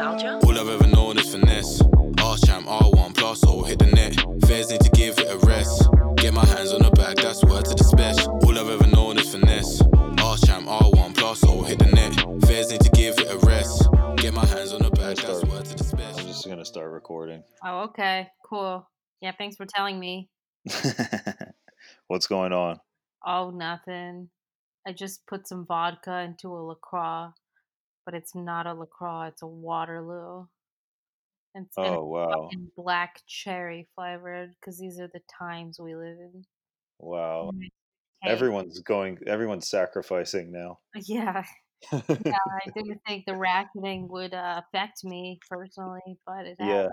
[0.00, 0.40] Nostalgia?
[0.42, 1.82] All I've ever known is finesse.
[2.22, 4.16] Arse champ, R1 plus, or hit the net.
[4.46, 5.90] Fairs need to give it a rest.
[6.16, 8.32] Get my hands on the bag, that's word to the special.
[8.42, 9.82] All I've ever known is finesse.
[10.22, 12.14] Arse champ, R1 plus, or hit the net.
[12.46, 13.88] Fairs need to give it a rest.
[14.16, 15.52] Get my hands on the bag, that's start.
[15.52, 16.20] word to the special.
[16.20, 17.42] I'm just gonna start recording.
[17.62, 18.28] Oh, okay.
[18.48, 18.88] Cool.
[19.20, 20.30] Yeah, thanks for telling me.
[22.06, 22.80] What's going on?
[23.26, 24.30] Oh, nothing.
[24.86, 27.32] I just put some vodka into a LaCroix,
[28.04, 30.46] but it's not a LaCroix, it's a Waterloo.
[31.54, 36.44] And it's, Oh wow, black cherry flavored because these are the times we live in.
[36.98, 37.50] wow!
[38.22, 39.18] Hey, Everyone's going.
[39.26, 40.78] Everyone's sacrificing now.
[40.94, 41.42] Yeah,
[41.92, 41.96] yeah.
[42.06, 46.88] I didn't think the rationing would uh, affect me personally, but it yeah,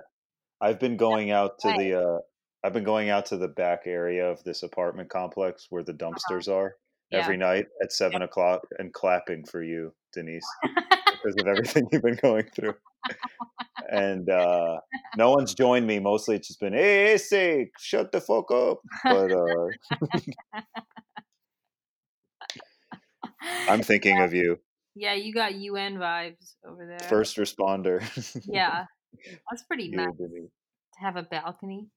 [0.60, 2.02] I've been going out to the.
[2.02, 2.20] Uh,
[2.64, 6.52] I've been going out to the back area of this apartment complex where the dumpsters
[6.52, 6.76] are
[7.12, 7.20] Yeah.
[7.20, 12.20] every night at seven o'clock and clapping for you, Denise, because of everything you've been
[12.22, 12.74] going through.
[13.90, 14.80] And uh,
[15.16, 16.00] no one's joined me.
[16.00, 19.68] Mostly, it's just been, "Hey, say, shut the fuck up." But uh,
[23.70, 24.60] I'm thinking of you,
[24.96, 27.08] Yeah, you got UN vibes over there.
[27.08, 28.02] first responder.
[28.46, 28.86] Yeah,
[29.50, 30.50] that's pretty You, nice to
[31.00, 31.88] have a balcony.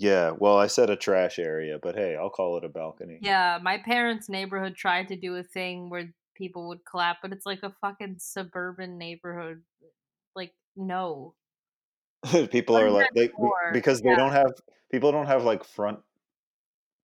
[0.00, 3.18] Yeah, well, I said a trash area, but hey, I'll call it a balcony.
[3.20, 7.44] Yeah, my parents' neighborhood tried to do a thing where people would clap, but it's
[7.44, 9.62] like a fucking suburban neighborhood.
[10.34, 11.34] Like, no.
[12.50, 13.52] people What are like they for?
[13.74, 14.16] because they Yeah.
[14.16, 14.52] don't have
[14.90, 16.00] people don't have like front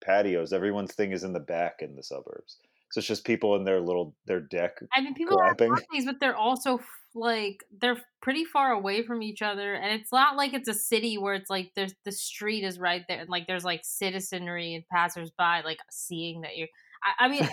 [0.02, 0.52] patios.
[0.52, 2.58] Everyone's thing is in the back in the suburbs.
[2.92, 4.78] So it's just people in their little their deck.
[4.94, 5.74] I mean, people Clapping.
[5.74, 6.80] balconies, but they're also
[7.16, 11.18] like they're pretty far away from each other, and it's not like it's a city
[11.18, 14.84] where it's like there's the street is right there, and like there's like citizenry and
[14.92, 16.68] passersby like seeing that you're.
[17.04, 17.48] I, I mean,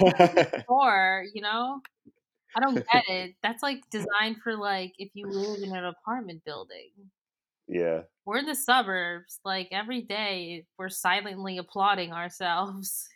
[0.67, 1.81] or you know,
[2.55, 3.35] I don't get it.
[3.43, 6.91] That's like designed for like if you live in an apartment building.
[7.67, 8.01] yeah.
[8.25, 9.39] We're in the suburbs.
[9.43, 13.07] Like every day, we're silently applauding ourselves.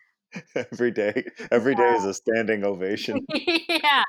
[0.72, 3.26] every day every day is a standing ovation.
[3.34, 4.04] yeah.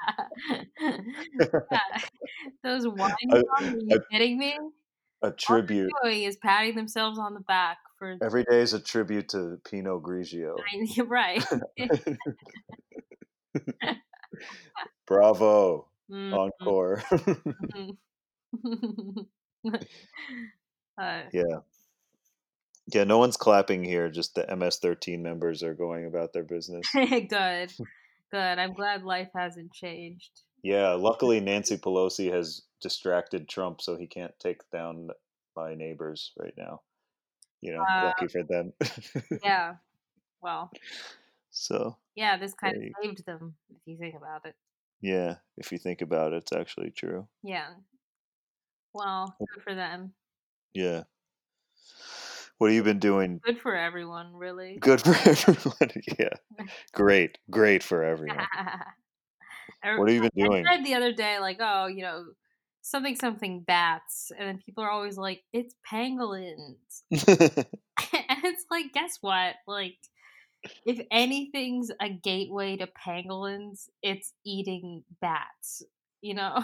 [0.80, 1.82] yeah.
[2.64, 4.58] Those wine songs, are you I- kidding me?
[5.24, 5.92] A tribute.
[6.04, 8.18] doing is patting themselves on the back for.
[8.24, 10.56] Every day is a tribute to Pinot Grigio.
[10.60, 11.46] I right.
[15.06, 15.88] Bravo.
[16.12, 17.04] Mm, Encore.
[17.14, 17.96] mm.
[20.98, 21.60] uh, yeah.
[22.88, 26.86] Yeah, no one's clapping here, just the MS13 members are going about their business.
[26.94, 27.72] good.
[28.32, 28.60] Good.
[28.60, 30.42] I'm glad life hasn't changed.
[30.64, 35.10] Yeah, luckily Nancy Pelosi has distracted Trump so he can't take down
[35.56, 36.82] my neighbors right now.
[37.62, 38.74] You know, Uh, lucky for them.
[39.44, 39.76] Yeah.
[40.42, 40.72] Well,
[41.52, 44.56] so, yeah, this kind of saved them if you think about it.
[45.02, 47.28] yeah, if you think about it, it's actually true.
[47.44, 47.68] Yeah.
[48.94, 50.14] Well, good for them.
[50.74, 51.04] Yeah.
[52.62, 53.42] What have you been doing?
[53.44, 54.78] Good for everyone, really.
[54.80, 56.04] Good for everyone.
[56.20, 56.30] yeah.
[56.94, 57.40] Great.
[57.50, 58.46] Great for everyone.
[59.98, 60.68] What have you been doing?
[60.68, 62.26] I said the other day, like, oh, you know,
[62.84, 67.26] something something bats, and then people are always like, it's pangolins, and
[68.44, 69.56] it's like, guess what?
[69.66, 69.98] Like,
[70.86, 75.82] if anything's a gateway to pangolins, it's eating bats.
[76.22, 76.64] You know?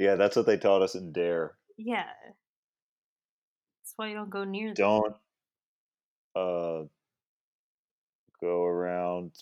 [0.00, 1.54] yeah, that's what they taught us in Dare.
[1.76, 2.06] yeah.
[3.96, 4.74] Why you don't go near them.
[4.74, 5.14] Don't
[6.34, 6.84] uh
[8.40, 9.32] go around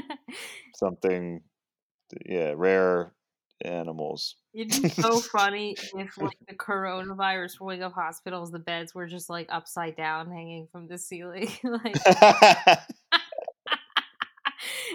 [0.76, 1.40] something
[2.26, 3.12] yeah, rare
[3.64, 4.36] animals.
[4.54, 9.28] It'd be so funny if, like, the coronavirus wing of hospitals, the beds were just
[9.28, 11.96] like upside down, hanging from the ceiling, like.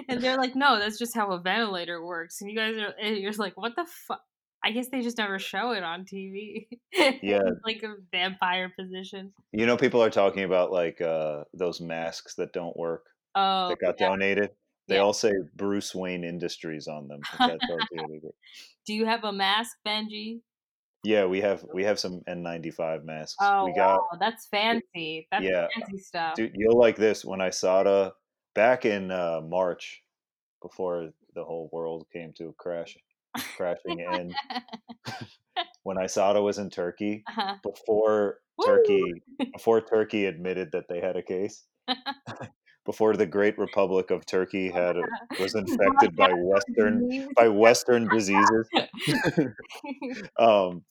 [0.07, 2.41] and they're like, no, that's just how a ventilator works.
[2.41, 4.21] And you guys are, and you're just like, what the fuck?
[4.65, 6.67] I guess they just never show it on TV.
[7.21, 7.41] Yeah.
[7.65, 9.33] Like a vampire position.
[9.51, 13.79] you know people are talking about like uh those masks that don't work Oh, that
[13.79, 14.07] got yeah.
[14.09, 14.49] donated.
[14.87, 15.01] They Yeah.
[15.01, 17.19] all say Bruce Wayne Industries on them.
[17.33, 18.31] if that tells you anything.
[18.85, 20.41] do you have a mask, Benji?
[21.03, 23.35] yeah, we have we have some N95 masks.
[23.41, 25.27] Oh, we got wow, that's fancy.
[25.31, 25.67] That's Yeah.
[25.75, 26.35] fancy stuff.
[26.35, 28.11] Dude, you'll like this when ISATA
[28.55, 30.03] back in uh, March,
[30.61, 32.95] before the whole world came to a crash,
[33.55, 34.33] crashing in
[35.83, 37.55] when ISATA was in Turkey, Uh-huh.
[37.63, 38.65] before Woo!
[38.65, 41.63] Turkey, before Turkey admitted that they had a case,
[42.85, 45.03] before the Great Republic of Turkey had a,
[45.39, 48.67] was infected by Western by Western diseases.
[50.39, 50.83] um,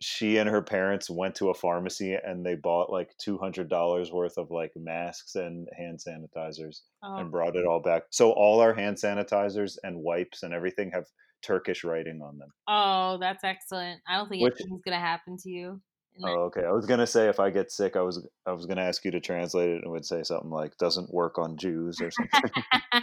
[0.00, 4.12] she and her parents went to a pharmacy and they bought like two hundred dollars
[4.12, 8.04] worth of like masks and hand sanitizers Oh, and brought it all back.
[8.10, 11.06] So all our hand sanitizers and wipes and everything have
[11.42, 12.48] Turkish writing on them.
[12.66, 14.00] oh, that's excellent.
[14.08, 15.80] I don't think Which- anything's gonna happen to you.
[16.24, 16.64] Oh, okay.
[16.64, 19.12] I was gonna say if I get sick, I was I was gonna ask you
[19.12, 22.62] to translate it and would say something like "doesn't work on Jews" or something.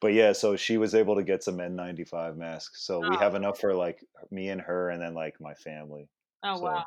[0.00, 2.84] but yeah, so she was able to get some N95 masks.
[2.84, 3.36] So we have Oh.
[3.36, 6.08] enough for like me and her, and then like my family.
[6.42, 6.84] oh So- wow.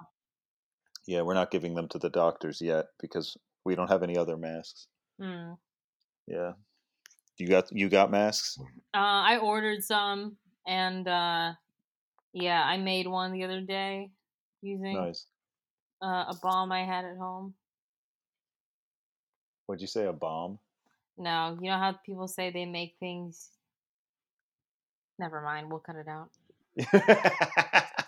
[1.07, 4.35] Yeah, we're not giving them to the doctors yet because we don't have any other
[4.35, 4.87] masks.
[5.19, 5.53] Hmm.
[6.27, 6.53] Yeah,
[7.39, 8.57] you got you got masks.
[8.93, 11.53] Uh, I ordered some, and uh,
[12.33, 14.11] yeah, I made one the other day
[14.61, 15.25] using Nice.
[16.01, 17.53] uh, a bomb I had at home.
[19.65, 20.05] What'd you say?
[20.05, 20.59] A bomb?
[21.17, 23.49] No, you know how people say they make things.
[25.19, 25.69] Never mind.
[25.69, 26.29] We'll cut it out.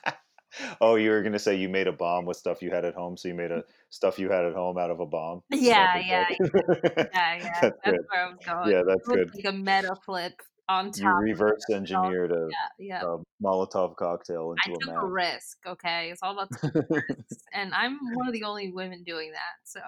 [0.82, 3.18] oh, you were gonna say you made a bomb with stuff you had at home,
[3.18, 3.64] so you made a mm.
[3.90, 5.42] stuff you had at home out of a bomb.
[5.52, 6.26] Yeah, yeah.
[6.30, 6.38] Yeah,
[7.14, 7.60] yeah.
[7.62, 8.72] That's That's, where I was going.
[8.72, 9.32] Yeah, that's good.
[9.36, 11.02] Like a meta flip on top.
[11.02, 12.48] You reverse engineered a,
[12.80, 13.16] Yeah, yeah.
[13.16, 15.58] a Molotov cocktail I into took a a risk.
[15.68, 16.50] Okay, it's all about
[16.90, 19.56] risks, and I'm one of the only women doing that.
[19.64, 19.82] So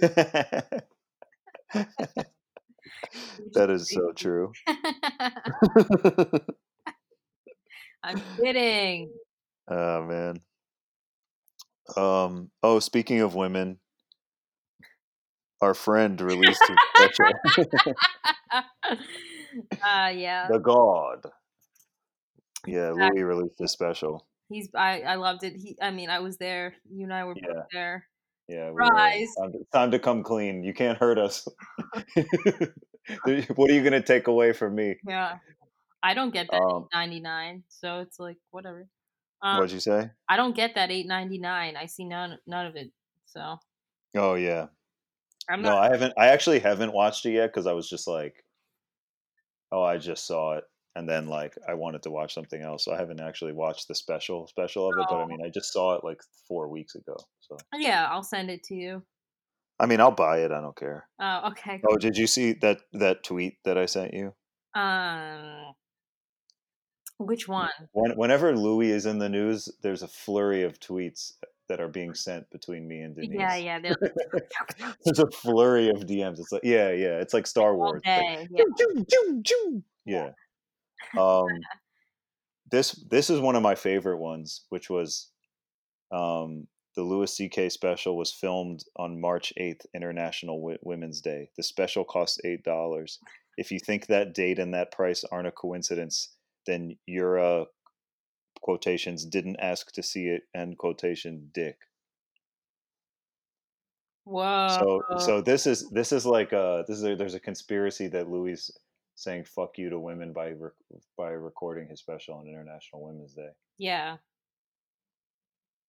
[3.52, 4.52] that is so true.
[8.02, 9.10] I'm kidding.
[9.70, 10.40] Oh man.
[11.96, 12.50] Um.
[12.62, 13.78] Oh, speaking of women,
[15.60, 17.40] our friend released his special,
[19.82, 21.26] uh, yeah, The God.
[22.66, 23.20] Yeah, Exactly.
[23.20, 24.26] Louis released his special.
[24.48, 24.68] he's.
[24.74, 25.54] I I loved it.
[25.56, 25.76] He.
[25.80, 26.74] I mean, I was there.
[26.90, 27.62] You and I were Yeah.
[27.72, 28.06] there.
[28.48, 29.34] Yeah, we Rise.
[29.38, 30.64] Time to, time to come clean.
[30.64, 31.46] You can't hurt us.
[33.54, 34.96] what are you gonna take away from me?
[35.06, 35.38] Yeah,
[36.02, 37.64] I don't get that Um, eight ninety nine.
[37.68, 38.86] So it's like whatever.
[39.42, 40.10] Um, What'd you say?
[40.28, 41.76] I don't get that eight ninety nine.
[41.76, 42.90] I see none none of it.
[43.26, 43.58] So
[44.14, 44.68] Oh yeah.
[45.48, 45.82] I'm No, not.
[45.84, 46.14] I haven't.
[46.16, 48.44] I actually haven't watched it yet because I was just like,
[49.72, 50.64] oh, I just saw it,
[50.96, 52.84] and then like I wanted to watch something else.
[52.84, 55.06] So I haven't actually watched the special special of it.
[55.08, 55.26] But I Oh.
[55.26, 57.16] mean, I just saw it like four weeks ago.
[57.40, 59.02] So yeah, I'll send it to you.
[59.80, 60.50] I mean, I'll buy it.
[60.50, 61.08] I don't care.
[61.20, 61.80] Oh, okay.
[61.88, 64.34] Oh, did you see that that tweet that I sent you?
[64.74, 65.74] Um,
[67.18, 67.70] which one?
[67.92, 71.32] When, whenever Louis is in the news, there's a flurry of tweets
[71.68, 73.38] that are being sent between me and Denise.
[73.38, 73.78] Yeah, yeah.
[75.04, 76.38] There's a flurry of DMs.
[76.38, 77.18] It's like, yeah, yeah.
[77.20, 78.00] It's like Star Wars.
[78.04, 78.48] It's like, day.
[78.50, 78.64] Yeah.
[78.78, 79.82] Choo, choo, choo.
[80.04, 80.30] Yeah.
[81.16, 81.46] Um,
[82.70, 85.30] this this is one of my favorite ones, which was
[86.12, 86.66] um,
[86.96, 87.68] the Louis C.K.
[87.70, 91.50] special was filmed on March eighth, International w- Women's Day.
[91.56, 93.20] The special costs eight dollars.
[93.56, 97.64] If you think that date and that price aren't a coincidence, then your uh,
[98.60, 100.42] quotations didn't ask to see it.
[100.54, 101.50] End quotation.
[101.52, 101.76] Dick.
[104.24, 104.68] Wow.
[104.68, 108.28] So so this is this is like uh this is a, there's a conspiracy that
[108.28, 108.70] Louis
[109.14, 110.72] saying fuck you to women by rec-
[111.16, 113.50] by recording his special on International Women's Day.
[113.78, 114.16] yeah.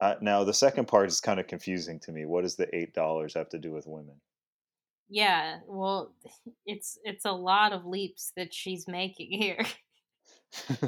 [0.01, 2.25] Uh, now the second part is kind of confusing to me.
[2.25, 4.15] What does the eight dollars have to do with women?
[5.09, 5.57] Yeah.
[5.67, 6.13] Well,
[6.65, 9.59] it's it's a lot of leaps that she's making here.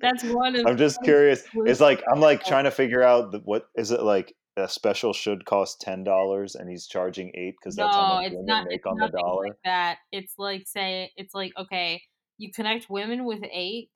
[0.00, 1.44] That's one of I'm just curious.
[1.54, 5.12] It's like I'm like trying to figure out the, what is it like a special
[5.12, 8.66] should cost ten dollars and he's charging eight because that's how much it's women not.
[8.66, 9.44] make It's on the dollar.
[9.44, 9.98] like that.
[10.12, 12.02] It's like say it's like okay,
[12.38, 13.90] you connect women with eight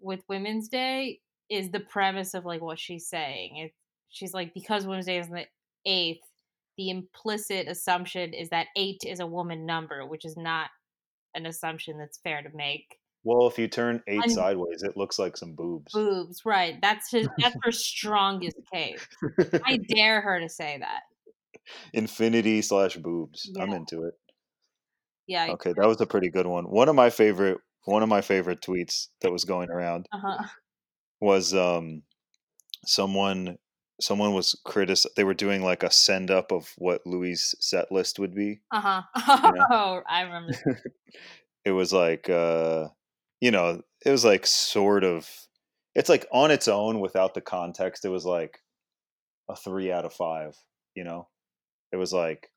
[0.00, 1.20] with Women's Day
[1.50, 3.56] is the premise of like what she's saying.
[3.56, 3.72] It,
[4.10, 5.46] she's like because Women's Day is the
[5.86, 6.24] eighth,
[6.76, 10.70] the implicit assumption is that eight is a woman number, which is not
[11.34, 12.98] an assumption that's fair to make.
[13.24, 15.92] Well, if you turn 8 I'm- sideways, it looks like some boobs.
[15.92, 16.78] Boobs, right?
[16.80, 17.28] That's his.
[17.38, 19.06] That's her strongest case.
[19.64, 21.02] I dare her to say that.
[21.92, 23.50] Infinity slash boobs.
[23.60, 24.14] I'm into it.
[25.26, 25.48] Yeah.
[25.50, 26.64] Okay, that was a pretty good one.
[26.64, 30.44] One of my favorite one of my favorite tweets that was going around Uh huh.
[31.20, 32.02] was um
[32.84, 33.58] someone
[34.00, 38.18] someone was critic they were doing like a send up of what Louis' set list
[38.18, 38.60] would be.
[38.70, 39.02] Uh huh.
[39.54, 39.66] Yeah.
[39.70, 40.54] Oh, I remember.
[41.64, 42.88] It was like uh
[43.40, 45.28] you know, it was like sort of
[45.94, 48.60] it's like on its own without the context, it was like
[49.48, 50.56] a three out of five,
[50.94, 51.28] you know?
[51.92, 52.50] It was like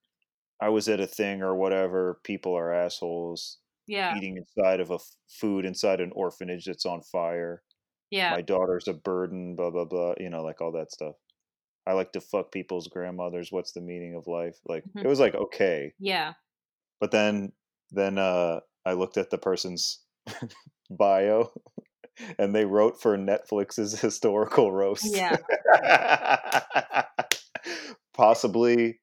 [0.62, 3.58] I was at a thing or whatever, people are assholes.
[3.88, 4.16] Yeah.
[4.16, 7.64] eating inside of a f- food inside an orphanage that's on fire.
[8.10, 8.32] Yeah.
[8.32, 10.14] My daughter's a burden, blah blah blah.
[10.20, 11.16] You know, like all that stuff.
[11.88, 13.52] I like to fuck people's grandmothers.
[13.52, 14.58] What's the meaning of life?
[14.68, 15.04] Like Mhm.
[15.04, 16.34] it was like okay, Yeah.
[17.00, 17.54] but then
[17.92, 20.04] then uh I looked at the person's
[20.90, 21.52] bio,
[22.40, 25.06] and they wrote for Netflix's historical roast.
[25.16, 25.38] Yeah.
[28.14, 29.00] Possibly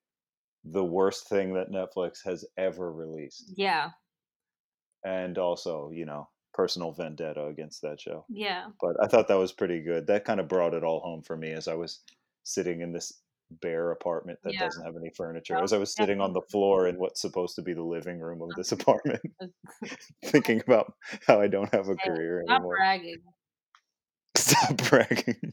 [0.65, 3.53] the worst thing that Netflix has ever released.
[3.57, 3.91] Yeah.
[5.05, 8.25] And also, you know, personal vendetta against that show.
[8.29, 8.67] Yeah.
[8.81, 10.07] But I thought that was pretty good.
[10.09, 12.01] That kind of brought it all home for me as I was
[12.49, 14.59] sitting in this bare apartment that Yeah.
[14.59, 15.63] doesn't have any furniture.
[15.63, 18.43] As I was sitting on the floor in what's supposed to be the living room
[18.43, 19.23] of this apartment,
[20.25, 20.95] thinking about
[21.27, 22.77] how I don't have a Hey, career Not anymore.
[22.77, 23.23] bragging.
[24.37, 25.53] Stop bragging.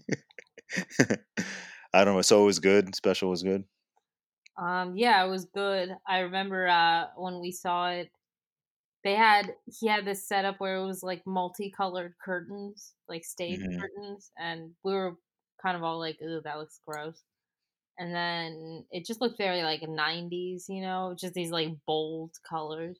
[1.93, 2.21] I don't know.
[2.21, 2.95] So it was good.
[2.95, 3.65] Special was good.
[4.57, 5.97] Um, yeah, it was good.
[6.07, 8.09] I remember uh when we saw it,
[9.03, 13.87] they had he had this setup where it was like multicolored curtains, like stage Mhm.
[13.97, 15.17] curtains, and we were
[15.65, 17.23] kind of all like, "Ooh, that looks gross."
[17.99, 22.99] And then it just looked very like '90s, you know, just these like bold colors.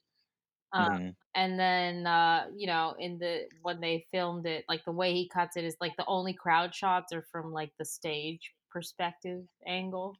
[0.72, 1.16] Um, Mhm.
[1.34, 5.28] and then uh, you know, in the when they filmed it, like the way he
[5.28, 10.18] cuts it is like the only crowd shots are from like the stage perspective angle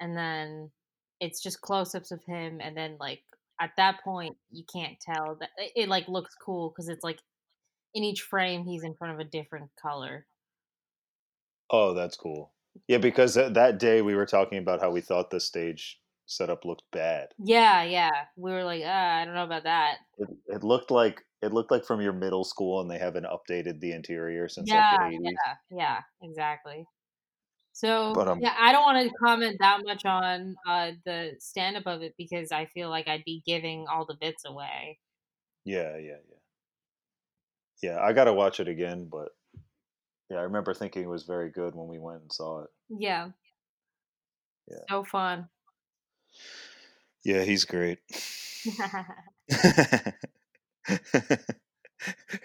[0.00, 0.70] and then
[1.20, 3.22] it's just close-ups of him and then like
[3.60, 7.20] at that point you can't tell that it, it like looks cool because it's like
[7.94, 10.26] in each frame he's in front of a different color
[11.70, 12.52] Oh, that's cool.
[12.86, 16.64] Yeah, because that, that day we were talking about how we thought the stage setup
[16.66, 17.34] looked bad.
[17.38, 21.26] yeah yeah we were like ah, i don't know about that It, it looked like
[21.42, 24.82] it looked like from your middle school, and they haven't updated the interior since yeah
[24.82, 25.32] like the eighties.
[25.32, 26.84] yeah yeah exactly
[27.72, 31.86] so But, um yeah i don't want to comment that much on uh the stand-up
[31.86, 34.98] of it because i feel like i'd be giving all the bits away
[35.64, 36.36] Yeah, yeah, yeah.
[37.82, 39.32] Yeah, I got to watch it again, but
[40.30, 42.70] yeah, I remember thinking it was very good when we went and saw it.
[42.88, 43.30] yeah
[44.70, 44.78] Yeah.
[44.88, 45.48] so fun
[47.24, 47.98] Yeah, he's great.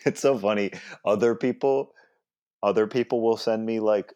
[0.06, 0.72] it's so funny.
[1.06, 1.94] Other people,
[2.62, 4.14] other people will send me like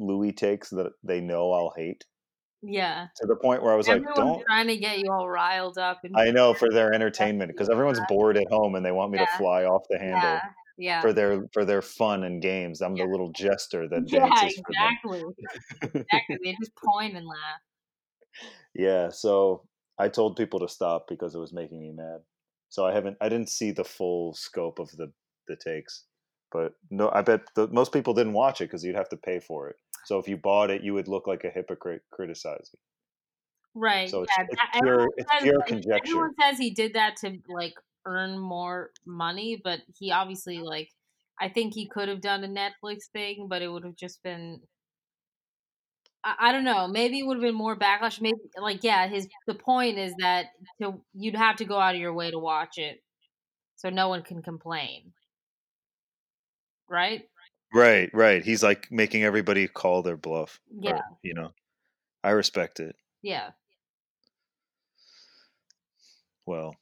[0.00, 2.04] Louis takes that they know I'll hate
[2.62, 4.44] yeah to the point where I was like, don't.
[4.46, 8.00] trying to get you all riled up and I know for their entertainment because everyone's
[8.08, 10.40] bored at home and they want me to fly off the handle yeah
[10.82, 12.80] yeah for their for their fun and games.
[12.82, 13.04] I'm Yeah.
[13.04, 15.22] the little jester that yeah dances exactly
[15.82, 17.60] exactly they just point and laugh
[18.74, 19.64] Yeah, so
[19.98, 22.20] I told people to stop because it was making me mad.
[22.68, 25.12] So I haven't I didn't see the full scope of the
[25.48, 26.04] the takes.
[26.50, 29.40] But no, I bet the, most people didn't watch it because you'd have to pay
[29.40, 29.76] for it.
[30.04, 32.78] So if you bought it, you would look like a hypocrite criticizing.
[33.74, 36.08] right So it's, yeah it's pure it's says, pure conjecture.
[36.08, 37.74] everyone says he did that to like
[38.06, 40.90] earn more money but he obviously like
[41.40, 44.60] i think he could have done a netflix thing but it would have just been
[46.24, 46.86] I, I don't know.
[46.88, 48.20] Maybe it would have been more backlash.
[48.20, 50.46] Maybe like yeah, his the point is that
[50.80, 53.02] to, you'd have to go out of your way to watch it,
[53.76, 55.12] so no one can complain,
[56.88, 57.22] right?
[57.74, 58.44] Right, right.
[58.44, 60.60] He's like making everybody call their bluff.
[60.84, 61.52] or, Yeah, you know.
[62.24, 62.96] I respect it.
[63.22, 63.50] yeah.
[66.46, 66.76] Well,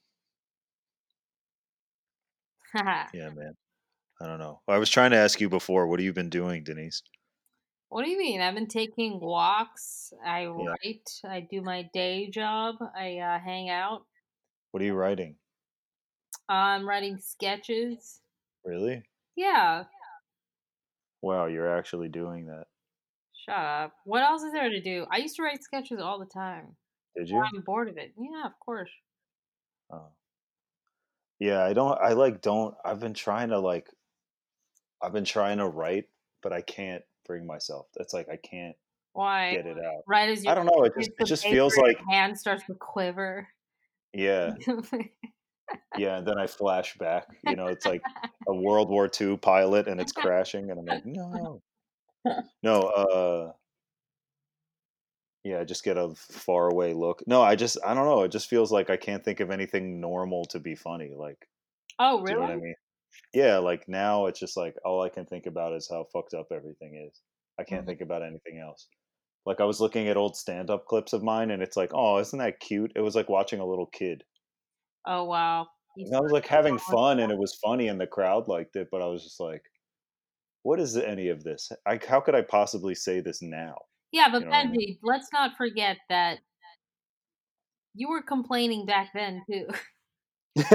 [3.13, 3.55] yeah, man.
[4.21, 4.61] I don't know.
[4.67, 7.01] I was trying to ask you before, what have you been doing, Denise?
[7.91, 8.39] what do you mean?
[8.39, 10.13] I've been taking walks.
[10.25, 11.09] I write.
[11.25, 12.75] I do my day job.
[12.95, 14.05] I uh, hang out.
[14.71, 15.35] What are you writing?
[16.47, 18.21] I'm writing sketches.
[18.63, 19.03] Really?
[19.35, 19.83] Yeah.
[21.21, 22.63] Wow, you're actually doing that.
[23.45, 23.93] Shut up.
[24.05, 25.05] What else is there to do?
[25.11, 26.77] I used to write sketches all the time.
[27.17, 27.39] Did you?
[27.39, 28.13] I'm bored of it.
[28.17, 28.89] Yeah, of course.
[29.91, 30.07] Oh.
[31.41, 33.89] Yeah, I don't I like don't I've been trying to like
[35.01, 36.05] I've been trying to write,
[36.43, 37.87] but I can't bring myself.
[37.97, 38.75] That's like I can't
[39.13, 39.55] Why?
[39.55, 40.03] get it out.
[40.07, 42.75] Right as you I don't know, it just it just feels like hand starts to
[42.75, 43.47] quiver.
[44.13, 44.53] yeah,
[45.97, 47.25] yeah, and then I flash back.
[47.43, 48.03] You know, it's like
[48.47, 51.61] a World War II pilot and it's crashing and I'm like, no.
[52.61, 53.51] No, uh
[55.43, 57.23] yeah, I just get a far away look.
[57.27, 59.99] No, I just I don't know, it just feels like I can't think of anything
[60.01, 61.13] normal to be funny.
[61.15, 61.47] Like
[61.99, 62.61] oh, Do you know what I really?
[62.61, 62.75] mean?
[63.33, 66.47] Yeah, like now it's just like all I can think about is how fucked up
[66.51, 67.21] everything is.
[67.59, 67.87] I can't Mhm.
[67.87, 68.89] think about anything else.
[69.45, 72.39] Like I was looking at old stand-up clips of mine and it's like, "Oh, isn't
[72.39, 74.25] that cute?" It was like watching a little kid.
[75.05, 75.69] Oh, wow.
[75.95, 78.89] And I was like having fun and it was funny and the crowd liked it,
[78.91, 79.63] but I was just like,
[80.63, 81.71] "What is any of this?
[81.85, 83.77] I, how could I possibly say this now?"
[84.11, 84.79] Yeah, but You know what I mean?
[84.79, 86.39] Benji, let's not forget that
[87.93, 89.67] you were complaining back then too.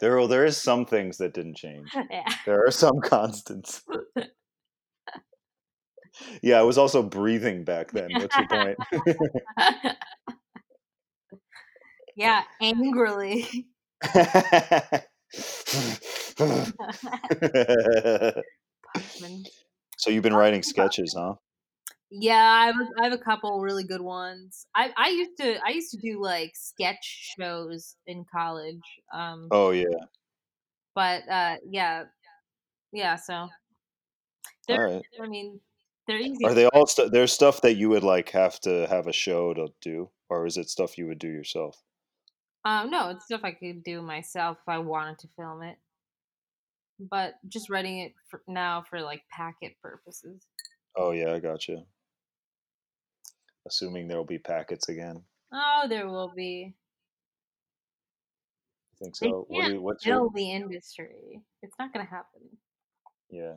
[0.00, 1.88] there, well, there is some things that didn't change.
[2.10, 2.24] yeah.
[2.46, 3.82] There are some constants.
[6.42, 8.10] Yeah, I was also breathing back then.
[8.12, 8.78] What's your point?
[12.16, 13.66] yeah, angrily.
[20.02, 21.34] So you've been writing sketches, huh?
[22.10, 24.66] Yeah, I have, a, I have a couple really good ones.
[24.74, 28.82] I I used to I used to do like sketch shows in college.
[29.14, 29.84] Um, Oh yeah.
[30.96, 32.04] but uh, yeah,
[32.92, 33.14] yeah.
[33.14, 33.48] So
[34.68, 35.02] All right.
[35.22, 35.60] I mean
[36.08, 36.44] they're easy.
[36.44, 39.54] Are they all stu there's stuff that you would like have to have a show
[39.54, 41.80] to do, or is it stuff you would do yourself?
[42.64, 45.78] Um, no, it's stuff I could do myself if I wanted to film it.
[46.98, 50.46] But just writing it for now for like packet purposes.
[50.96, 51.82] Oh yeah, I got you.
[53.66, 55.22] Assuming there'll be packets again.
[55.52, 56.74] Oh, there will be.
[58.92, 59.46] I think They so.
[59.48, 61.42] What do you, what's kill your the industry.
[61.62, 62.42] It's not gonna happen.
[63.30, 63.54] yeah?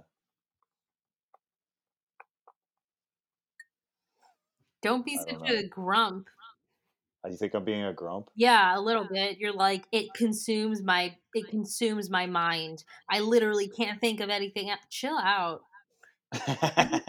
[4.82, 6.28] Don't be I such don't a grump.
[7.28, 8.30] You think I'm being a grump?
[8.36, 9.38] Yeah, a little bit.
[9.40, 12.84] You're like it consumes my it consumes my mind.
[13.10, 14.70] I literally can't think of anything.
[14.70, 14.80] else.
[14.90, 15.62] Chill out.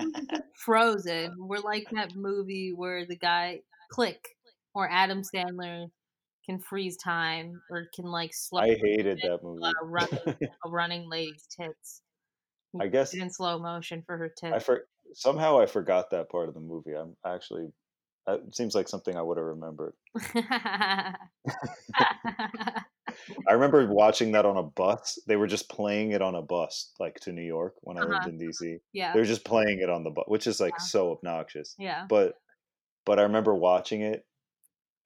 [0.54, 1.34] Frozen.
[1.38, 4.28] We're like that movie where the guy click
[4.74, 5.90] or Adam Sandler
[6.44, 9.60] can freeze time or can like slow I hated that uh, movie.
[9.82, 12.02] running a running lady's tits.
[12.80, 14.64] I guess in slow motion for her I tits.
[14.64, 16.92] for somehow I forgot that part of the movie.
[16.92, 17.68] I'm actually
[18.26, 19.94] that seems like something I would have remembered.
[23.48, 25.18] I remember watching that on a bus.
[25.26, 28.12] They were just playing it on a bus, like to New York when I lived
[28.14, 28.28] Uh-huh.
[28.30, 28.80] in DC.
[28.92, 30.84] yeah, They were just playing it on the bus, which is like Yeah.
[30.84, 31.74] so obnoxious.
[31.78, 32.06] yeah.
[32.08, 32.34] But
[33.04, 34.26] but I remember watching it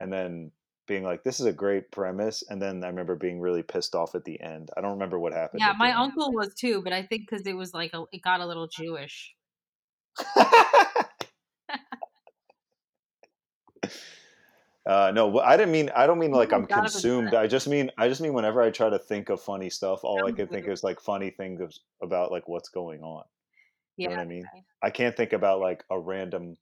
[0.00, 0.52] and then
[0.86, 4.14] being like, "This is a great premise," and then I remember being really pissed off
[4.14, 4.70] at the end.
[4.76, 5.60] I don't remember what happened.
[5.60, 5.98] Yeah, my end.
[5.98, 8.66] uncle was too, but I think because it was like a, it got a little
[8.68, 9.34] Jewish.
[14.90, 15.88] Uh, no, I didn't mean.
[15.94, 17.32] I don't mean Oh like I'm it was consumed.
[17.34, 17.90] I just mean.
[17.96, 20.66] I just mean whenever I try to think of funny stuff, all I can think
[20.68, 23.22] is like funny things about like what's going on.
[23.96, 24.44] You know Yeah, what I mean?
[24.82, 26.56] I can't think about like a random,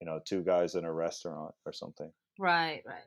[0.00, 3.04] you know, two guys in a restaurant or something right, right.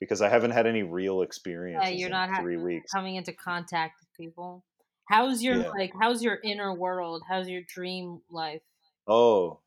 [0.00, 2.90] because I haven't had any real experiences you're in not ha- three weeks.
[2.90, 4.64] Coming into contact with people.
[5.08, 5.68] How's your Yeah.
[5.68, 5.92] like?
[6.00, 7.22] How's your inner world?
[7.28, 8.62] How's your dream life?
[9.06, 9.60] Oh,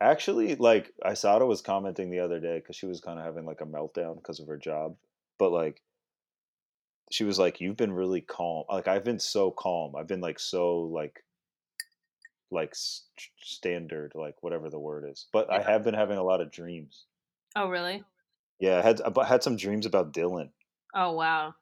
[0.00, 3.60] actually, like Isada was commenting the other day because she was kind of having like
[3.60, 4.96] a meltdown because of her job,
[5.38, 5.82] but like
[7.10, 8.64] she was like, "You've been really calm.
[8.68, 9.96] Like I've been so calm.
[9.96, 11.24] I've been like so like
[12.50, 13.02] like s-
[13.42, 15.26] standard, like whatever the word is.
[15.32, 17.04] But I have been having a lot of dreams.
[17.56, 18.04] Oh, really?
[18.58, 20.50] Yeah, I had I had some dreams about Dylan.
[20.94, 21.54] Oh, wow.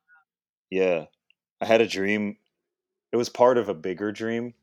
[0.70, 1.07] Yeah,
[1.61, 2.37] I had a dream.
[3.12, 4.55] It was part of a bigger dream.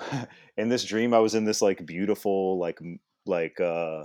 [0.56, 2.78] in this dream, I was in this like beautiful, like
[3.26, 4.04] like uh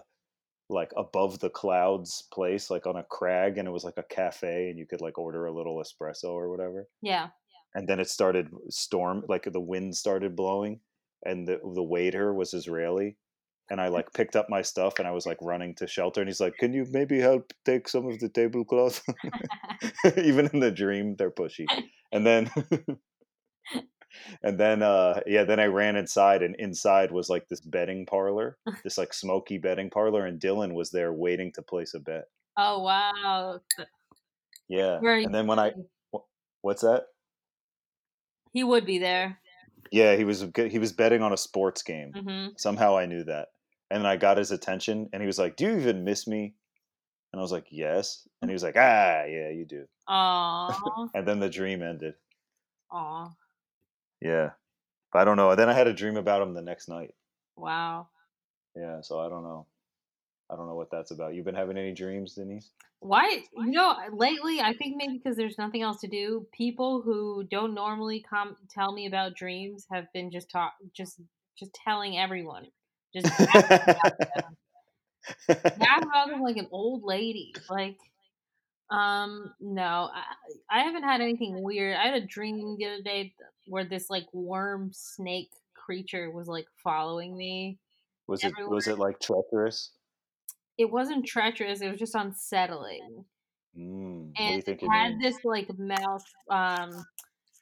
[0.70, 4.70] like above the clouds place, like on a crag, and it was like a cafe,
[4.70, 6.88] and you could like order a little espresso or whatever.
[7.02, 7.30] Yeah.
[7.76, 10.80] And then it started storm, like the wind started blowing,
[11.26, 13.18] and the the waiter was Israeli.
[13.70, 16.28] And I like picked up my stuff and I was like running to shelter and
[16.28, 19.02] he's like, Can you maybe help take some of the tablecloth?
[20.18, 21.66] Even in the dream, they're pushy.
[22.12, 22.52] And then
[24.44, 28.58] and then uh yeah, then I ran inside and inside was like this betting parlor,
[28.84, 32.26] this like smoky betting parlor, and Dylan was there waiting to place a bet.
[32.58, 33.60] oh, wow.
[34.68, 35.00] Yeah.
[35.02, 35.72] And then when I
[36.62, 37.06] what's that?
[38.54, 39.40] he would be there.
[39.92, 42.12] Yeah, he was he was betting on a sports game.
[42.14, 43.50] hmm Somehow I knew that.
[43.90, 46.54] And then I got his attention and he was like, Do you even miss me?
[47.34, 48.28] And I was like, Yes.
[48.42, 49.86] And he was like, Ah, yeah, you do.
[50.08, 51.08] Aw.
[51.14, 52.14] And then the dream ended.
[52.92, 53.30] Aw.
[54.22, 54.52] Yeah.
[55.12, 55.56] But I don't know.
[55.56, 57.14] Then I had a dream about him the next night.
[57.56, 58.08] Wow.
[58.76, 59.66] Yeah, so I don't know.
[60.50, 61.34] I don't know what that's about.
[61.34, 62.70] You've been having any dreams, Denise?
[63.00, 63.44] Why?
[63.56, 67.74] You know, lately, I think maybe because there's nothing else to do, people who don't
[67.74, 71.20] normally come tell me about dreams have been just talk, just,
[71.58, 72.68] just telling everyone,
[73.14, 73.78] just yapping
[76.08, 77.54] about them like an old lady.
[77.70, 77.98] Like,
[78.90, 81.96] um, no, I, I haven't had anything weird.
[81.96, 83.34] I had a dream the other day
[83.72, 87.80] where this like worm snake creature was like following me.
[88.28, 89.92] was it was it like treacherous?
[90.78, 91.82] It wasn't treacherous.
[91.82, 93.26] It was just unsettling.
[93.78, 97.06] Mm, and it had this like mouth um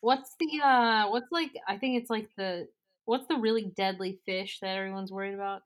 [0.02, 2.68] what's the uh what's like i think it's like the
[3.06, 5.62] what's the really deadly fish that everyone's worried about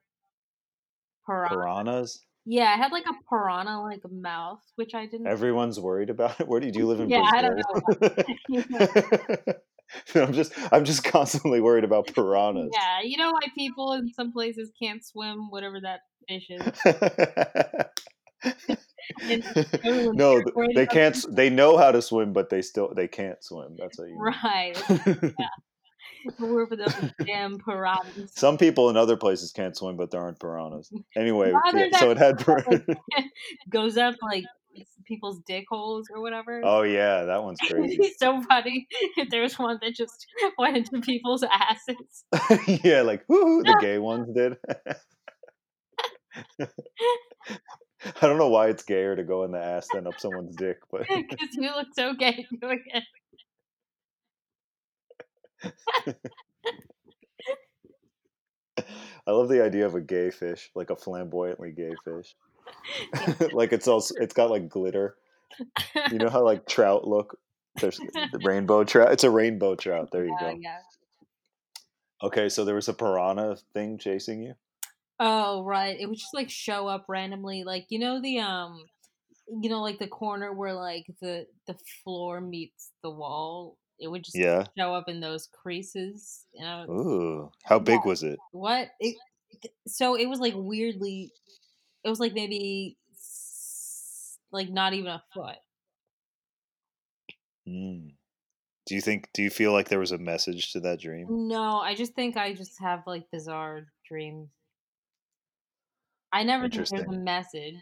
[1.25, 2.25] piranha Piranhas?
[2.45, 6.47] yeah it had like a piranha like mouth which i didn't Everyone's worried about it.
[6.47, 7.61] Where do you, do you live in Yeah, I don't
[7.99, 9.55] Brazil?
[10.15, 12.69] I'm just I'm just constantly worried about piranhas.
[12.73, 16.61] yeah you know why people in some places can't swim whatever that fish is
[19.23, 21.15] no, there th- for they can't.
[21.15, 23.75] s- They know how to swim, but they still they can't swim.
[23.77, 24.17] That's what you.
[24.17, 24.81] Right.
[26.39, 26.93] We're for those
[27.25, 28.31] damn piranhas.
[28.33, 30.89] Some people in other places can't swim, but there aren't piranhas.
[31.17, 32.43] Anyway, yeah, so it had.
[33.69, 34.45] Goes up like
[35.05, 36.61] people's dick holes or whatever.
[36.63, 37.97] oh yeah, that one's It'd crazy.
[37.97, 40.25] be so funny if there was one that just
[40.57, 42.25] went into people's asses.
[42.83, 44.57] yeah, like woohoo, the gay ones did.
[46.59, 50.77] I don't know why it's gayer to go in the ass than up someone's dick,
[50.91, 53.03] but Because you look so gay doing it.
[59.25, 62.35] I love the idea of a gay fish, like a flamboyantly gay fish.
[63.53, 65.15] like it's also it's got like glitter.
[66.11, 67.37] You know how like trout look?
[67.79, 69.11] There's the rainbow trout.
[69.11, 70.09] It's a rainbow trout.
[70.11, 70.57] There you Uh, go.
[70.59, 70.79] yeah.
[72.21, 74.53] Okay, so there was a piranha thing chasing you.
[75.19, 78.85] Oh right, it would just like show up randomly, like you know the um,
[79.61, 83.77] you know like the corner where like the the floor meets the wall.
[83.99, 84.65] It would just Yeah.
[84.77, 86.45] show up in those creases.
[86.53, 88.39] You know Ooh, how big was it?
[88.51, 88.89] what?
[88.99, 89.15] It,
[89.87, 91.31] so it was like weirdly,
[92.03, 92.97] it was like maybe
[94.51, 95.57] like not even a foot.
[97.67, 98.13] Mm.
[98.85, 99.29] Do you think?
[99.33, 101.47] Do you feel like there was a message to that dream?
[101.47, 104.49] No, I just think I just have like bizarre dreams.
[106.31, 107.75] I never think there's a message.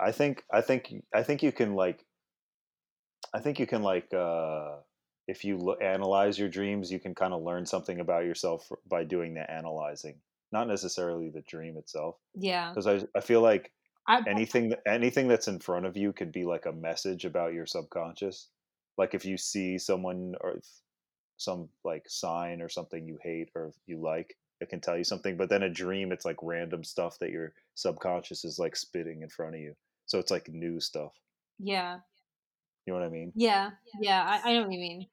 [0.00, 0.42] I think.
[0.52, 0.94] I think.
[1.14, 2.04] I think you can like.
[3.32, 4.12] I think you can like.
[4.12, 4.78] uh
[5.28, 9.04] If you lo- analyze your dreams, you can kind of learn something about yourself by
[9.04, 10.20] doing the analyzing,
[10.52, 12.16] not necessarily the dream itself.
[12.34, 13.72] Yeah, Because I, I feel like
[14.08, 17.66] I, anything anything that's in front of you could be like a message about your
[17.66, 18.48] subconscious
[18.96, 20.58] like if you see someone or
[21.36, 25.36] some like sign or something you hate or you like it can tell you something
[25.36, 29.28] but then a dream it's like random stuff that your subconscious is like spitting in
[29.28, 29.74] front of you
[30.06, 31.12] so it's like new stuff
[31.60, 31.98] yeah,
[32.86, 34.40] you know what i mean yeah, yeah.
[34.44, 35.06] I, I know what you mean.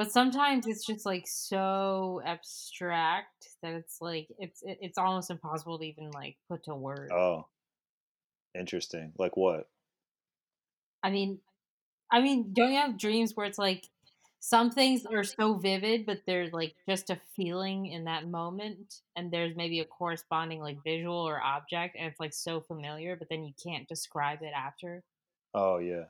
[0.00, 5.78] But sometimes it's just like so abstract that it's like it's it, it's almost impossible
[5.78, 7.12] to even like put to words.
[7.12, 7.48] oh
[8.54, 9.68] interesting like what
[11.02, 11.40] I mean,
[12.10, 13.90] I mean, don't you have dreams where it's like
[14.38, 19.30] some things are so vivid, but they're like just a feeling in that moment, and
[19.30, 23.44] there's maybe a corresponding like visual or object, and it's like so familiar, but then
[23.44, 25.02] you can't describe it after.
[25.52, 26.04] oh yeah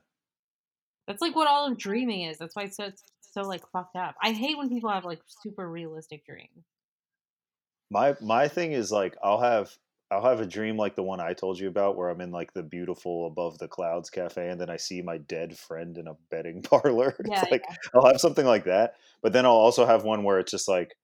[1.08, 2.38] That's like what all of dreaming is.
[2.38, 4.16] That's why it's so it's so like fucked up.
[4.22, 6.64] I hate when people have like super realistic dreams.
[7.90, 9.76] my my thing is like i'll have
[10.10, 12.52] i'll have a dream like the one i told you about where i'm in like
[12.52, 16.14] the beautiful above the clouds cafe and then i see my dead friend in a
[16.30, 20.04] betting parlor Yeah, it's like i'll have something like that but then i'll also have
[20.04, 20.96] one where it's just like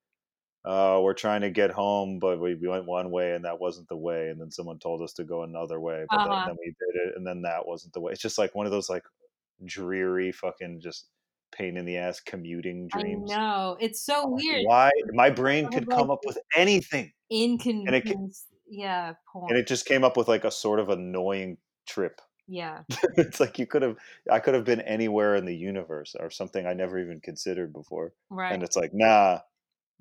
[0.66, 3.88] uh, we're trying to get home but we, we went one way and that wasn't
[3.88, 6.46] the way and then someone told us to go another way but Uh-huh.
[6.46, 8.72] then we did it and then that wasn't the way it's just like one of
[8.72, 9.04] those like
[9.64, 11.08] dreary fucking just
[11.52, 14.64] pain in the ass commuting dreams I know it's so weird.
[14.66, 18.44] why my brain could would come up with anything Inconvenience.
[18.68, 19.50] yeah, porn.
[19.50, 21.56] and it just came up with like a sort of annoying
[21.88, 22.20] trip.
[22.46, 22.82] yeah,
[23.16, 23.96] it's like you could have,
[24.30, 28.12] I could have been anywhere in the universe or something I never even considered before,
[28.30, 28.52] right.
[28.52, 29.40] and it's like, nah,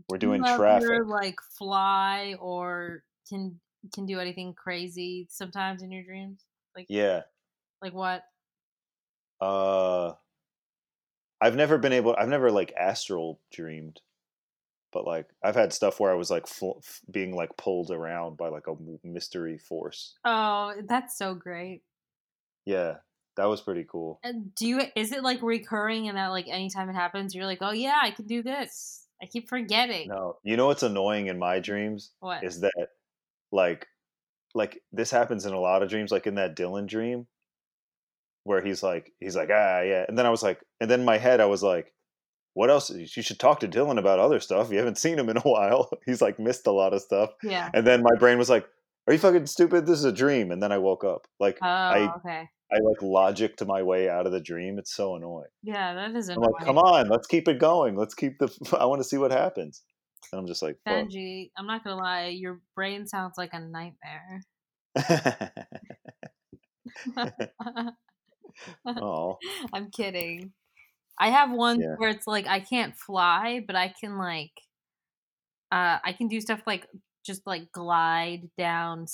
[0.09, 1.05] we're Do you doing ever, traffic.
[1.07, 3.59] like fly or can
[3.93, 6.43] can do anything crazy sometimes in your dreams?
[6.75, 7.21] Like Yeah,
[7.81, 8.23] like what?
[9.41, 10.13] uh,
[11.45, 14.01] I've never been able, I've never like astral dreamed,
[14.91, 18.35] but like I've had stuff where I was like fl- f- being like pulled around
[18.35, 20.15] by like a mystery force.
[20.25, 21.83] Oh, that's so great.
[22.65, 22.95] Yeah,
[23.37, 24.19] that was pretty cool.
[24.23, 27.59] And do you is it like recurring and that like anytime it happens you're like,
[27.61, 30.09] "Oh yeah, I can do this." I keep forgetting.
[30.09, 32.43] No, you know what's annoying in my dreams What?
[32.43, 32.89] is that
[33.51, 33.87] like
[34.55, 37.27] like this happens in a lot of dreams like in that dylan dream
[38.45, 40.05] where he's like he's like ah yeah.
[40.07, 41.91] And then i was like and then my head i was like
[42.53, 42.89] what else?
[42.89, 44.71] You should talk to dylan about other stuff.
[44.71, 45.89] You haven't seen him in a while.
[46.05, 47.31] He's like missed a lot of stuff.
[47.43, 47.69] Yeah.
[47.73, 48.65] and then my brain was like
[49.07, 49.85] are you fucking stupid?
[49.85, 50.51] This is a dream.
[50.51, 51.27] And then i woke up.
[51.39, 52.49] Like Oh, i okay.
[52.71, 54.79] i like logic to my way out of the dream.
[54.79, 55.49] It's so annoying.
[55.63, 57.97] Yeah, that is i'm like come on let's keep it going.
[57.97, 58.47] Let's keep the
[58.79, 59.83] i want to see what happens.
[60.31, 60.93] And i'm just like fuck.
[60.93, 64.43] Benji, I'm not gonna lie, your brain sounds like a nightmare.
[68.99, 69.39] oh
[69.73, 70.53] I'm kidding.
[71.19, 71.95] I have one Yeah.
[71.95, 74.53] where it's like I can't fly, but I can like
[75.71, 76.87] uh I can do stuff like
[77.25, 79.05] just like glide down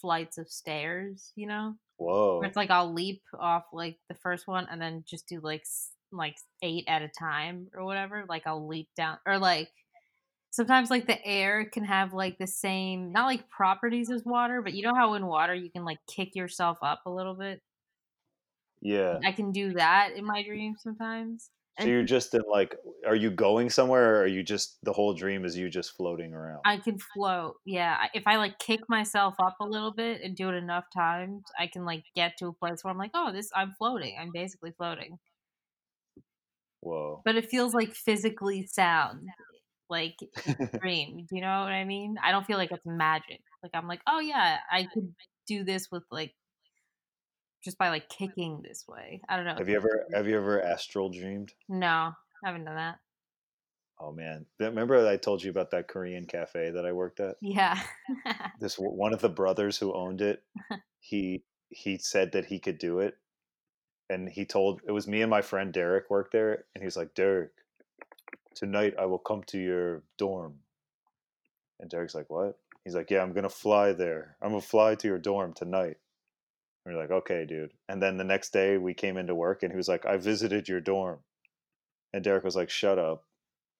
[0.00, 1.76] flights of stairs, you know?
[1.98, 5.40] whoa Where it's like I'll leap off like the first one and then just do
[5.40, 5.64] like
[6.12, 8.26] like 8 at a time or whatever.
[8.28, 9.70] Like I'll leap down or like
[10.50, 14.74] sometimes like the air can have like the same not like properties as water, but
[14.74, 17.62] you know how in water you can like kick yourself up a little bit?
[18.82, 19.18] Yeah.
[19.24, 21.50] I can do that in my dreams sometimes.
[21.80, 25.14] So you're just in like, are you going somewhere, or are you just the whole
[25.14, 26.60] dream is you just floating around?
[26.66, 27.56] I can float.
[27.64, 31.42] Yeah, if I like kick myself up a little bit and do it enough times,
[31.58, 34.16] I can like get to a place where I'm like, oh, this I'm floating.
[34.20, 35.18] I'm basically floating.
[36.80, 37.22] Whoa.
[37.24, 39.28] But it feels like physically sound,
[39.88, 40.16] like
[40.82, 41.26] dream.
[41.28, 42.16] Do you know what I mean?
[42.22, 43.40] I don't feel like it's magic.
[43.62, 45.14] Like I'm like, oh yeah, I could
[45.46, 46.34] do this with like
[47.62, 49.20] just by like kicking this way.
[49.28, 49.54] I don't know.
[49.56, 51.52] Have you ever have you ever astral dreamed?
[51.68, 52.98] No, I haven't done that.
[53.98, 57.36] Oh man, remember I told you about that Korean cafe that I worked at?
[57.40, 57.78] Yeah.
[58.60, 60.42] This one of the brothers who owned it,
[61.00, 63.14] he he said that he could do it,
[64.08, 66.96] and he told it was me and my friend Derek worked there, and he was
[66.96, 67.52] like, Derek,
[68.54, 70.56] tonight I will come to your dorm.
[71.78, 72.58] And Derek's like, what?
[72.84, 74.36] He's like, yeah, I'm gonna fly there.
[74.42, 75.96] I'm gonna fly to your dorm tonight.
[76.84, 77.72] And we're like, okay, dude.
[77.88, 80.68] And then the next day we came into work, and he was like, I visited
[80.68, 81.20] your dorm.
[82.12, 83.24] And Derek was like, shut up.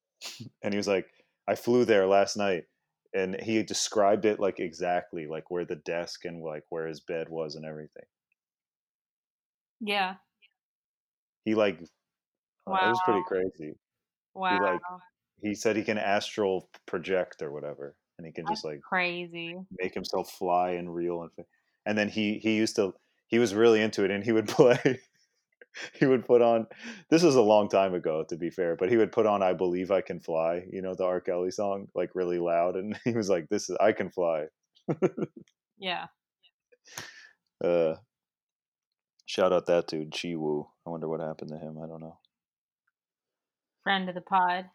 [0.63, 1.07] and he was like,
[1.47, 2.65] I flew there last night.
[3.13, 7.27] And he described it like exactly, like where the desk and like where his bed
[7.29, 8.05] was and everything.
[9.81, 10.15] yeah.
[11.43, 11.79] He like,
[12.69, 13.73] uh, it was pretty crazy.
[14.35, 14.59] Wow.
[14.61, 14.79] like,
[15.41, 19.57] He said he can astral project or whatever, and he can That's just like crazy.
[19.79, 21.31] make himself fly and real and.
[21.33, 21.45] fa-
[21.85, 22.93] And then he he used to
[23.27, 24.99] he was really into it, and he would play.
[25.99, 26.67] he would put on.
[27.09, 29.53] This was a long time ago, to be fair, but he would put on "I
[29.53, 31.21] Believe I Can Fly," you know, the R.
[31.21, 34.45] Kelly song, like really loud, and he was like, "This is I can fly."
[35.79, 36.05] Yeah.
[37.63, 37.95] Uh,
[39.27, 40.67] shout out that dude, Chi Woo.
[40.87, 41.77] I wonder what happened to him.
[41.77, 42.17] I don't know.
[43.83, 44.65] Friend of the pod.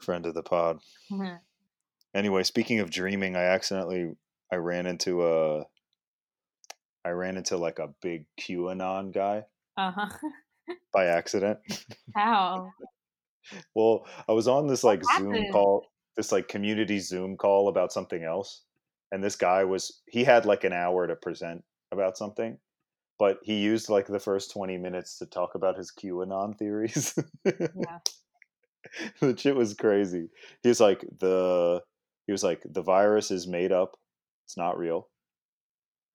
[0.00, 0.78] Friend of the pod.
[2.14, 4.12] Anyway, speaking of dreaming, I accidentally
[4.50, 5.64] I ran into a
[7.04, 9.44] I ran into like a big QAnon guy
[9.76, 10.08] uh huh.
[10.92, 11.58] by accident.
[12.14, 12.70] How?
[13.74, 15.86] Well, I was on this like Zoom call,
[16.16, 18.62] this like community Zoom call about something else.
[19.10, 22.58] And this guy was he had like an hour to present about something,
[23.18, 27.18] but he used like the first 20 minutes to talk about his QAnon theories.
[27.44, 27.98] Yeah.
[29.20, 30.28] the shit was crazy.
[30.62, 31.80] He was like the
[32.26, 33.96] he was like the virus is made up.
[34.46, 35.08] It's not real.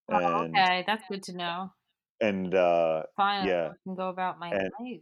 [0.09, 1.71] Oh, And okay, that's good to know.
[2.21, 3.69] and uh Fine, yeah.
[3.71, 5.01] I can go about my And- life.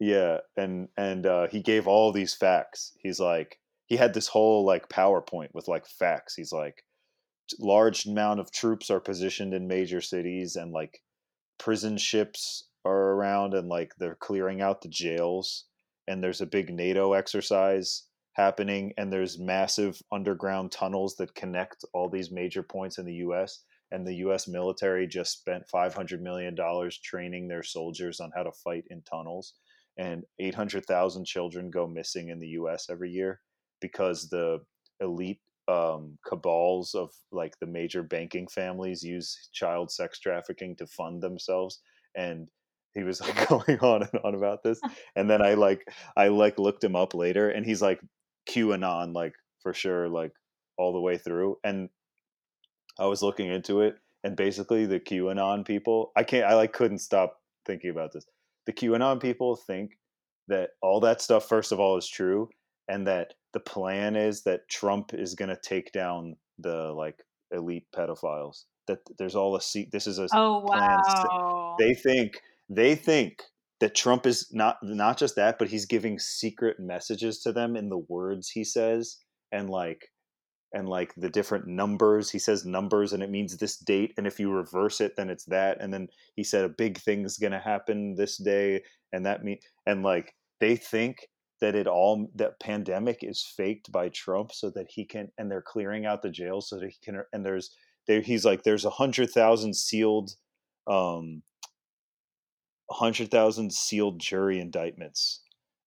[0.00, 2.96] Yeah, and and uh, he gave all these facts.
[3.02, 6.34] He's like, he had this whole like PowerPoint with like facts.
[6.36, 6.84] He's like,
[7.58, 11.02] large amount of troops are positioned in major cities, and like
[11.58, 15.64] prison ships are around, and like they're clearing out the jails.
[16.06, 22.08] And there's a big NATO exercise happening, and there's massive underground tunnels that connect all
[22.08, 23.64] these major points in the U.S.
[23.90, 24.46] And the U.S.
[24.46, 29.54] military just spent 500 million dollars training their soldiers on how to fight in tunnels
[29.98, 33.40] and 800,000 children go missing in the US every year
[33.80, 34.60] because the
[35.00, 41.20] elite um, cabals of like the major banking families use child sex trafficking to fund
[41.20, 41.80] themselves.
[42.16, 42.48] And
[42.94, 44.80] he was like going on and on about this.
[45.16, 48.00] And then I like, I like looked him up later and he's like
[48.48, 50.32] QAnon, like for sure, like
[50.78, 51.56] all the way through.
[51.64, 51.88] And
[52.98, 56.98] I was looking into it and basically the QAnon people, I can't, I like couldn't
[56.98, 58.24] stop thinking about this
[58.68, 59.96] the QAnon people think
[60.48, 62.50] that all that stuff, first of all, is true,
[62.86, 67.86] and that the plan is that Trump is going to take down the like elite
[67.96, 68.64] pedophiles.
[68.86, 69.90] That there's all a seat.
[69.90, 71.76] This is a Oh wow.
[71.78, 73.42] they think they think
[73.80, 77.88] that Trump is not not just that, but he's giving secret messages to them in
[77.88, 79.16] the words he says,
[79.50, 80.10] and like
[80.72, 82.30] and like the different numbers.
[82.30, 85.44] He says numbers, and it means this date, and if you reverse it, then it's
[85.46, 85.80] that.
[85.80, 90.02] And then he said a big thing's gonna happen this day, and that mean and
[90.02, 91.28] like they think
[91.60, 95.62] that it all that pandemic is faked by Trump so that he can and they're
[95.62, 97.74] clearing out the jails so that he can and there's
[98.06, 100.30] there he's like there's a hundred thousand sealed
[100.86, 101.42] um
[102.90, 105.40] hundred thousand sealed jury indictments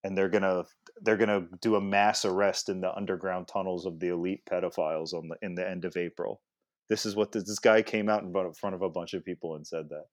[0.04, 0.64] and they're gonna
[1.02, 5.28] they're gonna do a mass arrest in the underground tunnels of the elite pedophiles on
[5.30, 6.42] the in the end of April.
[6.90, 9.24] This is what this, this guy came out in front front of a bunch of
[9.26, 10.06] people and said that.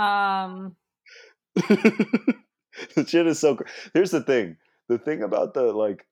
[0.00, 0.76] Um
[1.54, 3.56] the shit is so.
[3.56, 3.64] cr-
[3.94, 4.56] Here's the thing.
[4.88, 6.06] The thing about the like,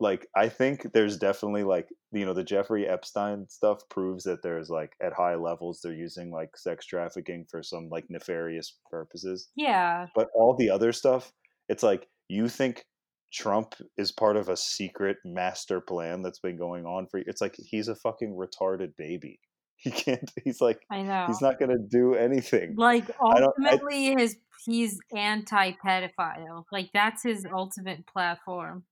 [0.00, 4.70] like I think there's definitely like you know the Jeffrey Epstein stuff proves that there's
[4.70, 9.48] like at high levels they're using like sex trafficking for some like nefarious purposes.
[9.56, 10.06] yeah.
[10.14, 11.32] But all the other stuff,
[11.68, 12.84] it's like you think
[13.32, 17.18] Trump is part of a secret master plan that's been going on for.
[17.26, 19.40] It's like he's a fucking retarded baby.
[19.80, 20.28] He can't.
[20.44, 21.26] He's like I know.
[21.28, 22.74] he's not gonna do anything.
[22.76, 26.64] like I I- ultimately his he's anti-pedophile.
[26.72, 28.84] Like that's his ultimate platform.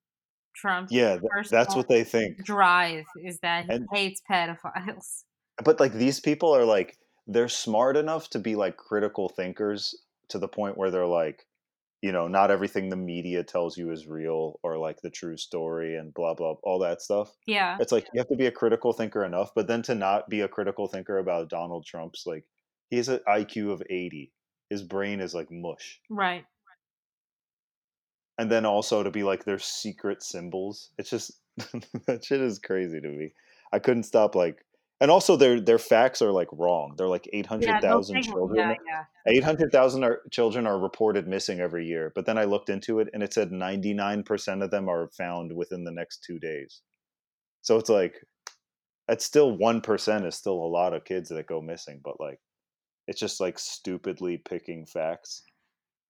[0.56, 2.44] Trump's Yeah, th- that's what they think.
[2.44, 5.24] drive is that he And- hates pedophiles.
[5.64, 9.94] But like these people are like they're smart enough to be like critical thinkers
[10.28, 11.46] to the point where they're like,
[12.02, 15.96] you know, not everything the media tells you is real or like the true story
[15.96, 17.34] and blah blah all that stuff.
[17.46, 17.78] Yeah.
[17.80, 20.42] It's like you have to be a critical thinker enough, but then to not be
[20.42, 22.44] a critical thinker about Donald Trump's like
[22.90, 24.32] he has an IQ of 80.
[24.68, 26.00] His brain is like mush.
[26.10, 26.44] Right.
[28.38, 30.90] And then also to be like their secret symbols.
[30.98, 31.32] It's just
[32.06, 33.32] that shit is crazy to me.
[33.72, 34.64] I couldn't stop like
[35.00, 36.94] and also their their facts are like wrong.
[36.96, 38.58] They're like Yeah, 800,000 they'll children.
[38.58, 38.74] Yeah,
[39.26, 39.34] yeah.
[39.34, 42.12] 800,000 are, children are reported missing every year.
[42.14, 45.84] But then I looked into it and it said 99% of them are found within
[45.84, 46.80] the next 2 days.
[47.60, 48.24] So it's like
[49.06, 52.40] that's still 1% is still a lot of kids that go missing, but like
[53.06, 55.42] it's just like stupidly picking facts.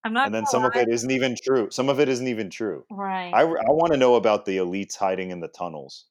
[0.05, 1.69] I'm not And then some of it isn't even true.
[1.71, 2.85] Some of it isn't even true.
[2.91, 3.33] Right.
[3.35, 6.07] I, I want to know about the elites hiding in the tunnels.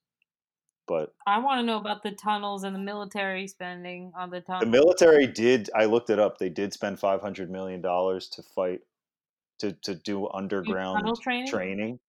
[0.87, 4.65] But I want to know about the tunnels and the military spending on the tunnels.
[4.65, 6.37] the military did I looked it up.
[6.37, 8.81] They did spend 500 million dollars to fight
[9.59, 11.47] to to do underground training?
[11.47, 11.99] training.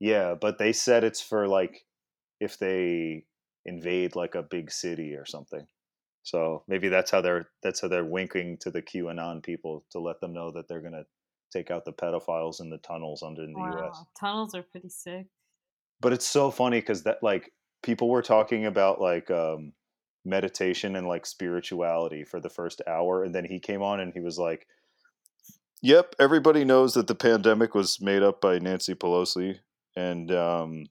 [0.00, 1.84] Yeah, but they said it's for like
[2.40, 3.24] if they
[3.64, 5.66] invade like a big city or something.
[6.22, 10.20] So maybe that's how they're that's how they're winking to the QAnon people to let
[10.20, 11.04] them know that they're gonna
[11.52, 13.88] take out the pedophiles in the tunnels under in the wow.
[13.88, 14.04] US.
[14.18, 15.26] Tunnels are pretty sick.
[16.00, 19.72] But it's so funny because that like people were talking about like um
[20.24, 24.20] meditation and like spirituality for the first hour and then he came on and he
[24.20, 24.66] was like
[25.82, 29.58] Yep, everybody knows that the pandemic was made up by Nancy Pelosi
[29.94, 30.86] and um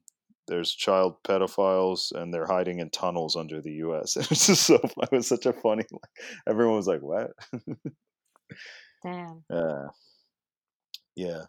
[0.47, 4.15] there's child pedophiles and they're hiding in tunnels under the US.
[4.15, 6.11] It was just so it was such a funny like
[6.47, 7.31] everyone was like, What?
[9.03, 9.43] Damn.
[9.51, 9.87] Uh,
[11.15, 11.43] yeah,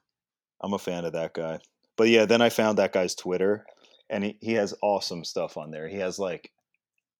[0.61, 1.59] I'm a fan of that guy.
[1.96, 3.66] But yeah, then I found that guy's Twitter,
[4.11, 5.88] and he, he has awesome stuff on there.
[5.88, 6.50] He has like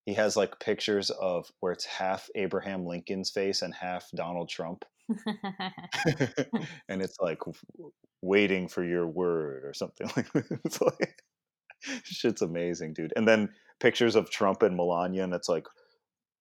[0.05, 4.85] he has like pictures of where it's half Abraham Lincoln's face and half Donald Trump,
[6.89, 7.39] and it's like
[8.21, 10.59] waiting for your word or something like that.
[10.65, 11.23] It's like
[12.03, 13.13] shit's amazing, dude.
[13.15, 15.67] And then pictures of Trump and Melania, and it's like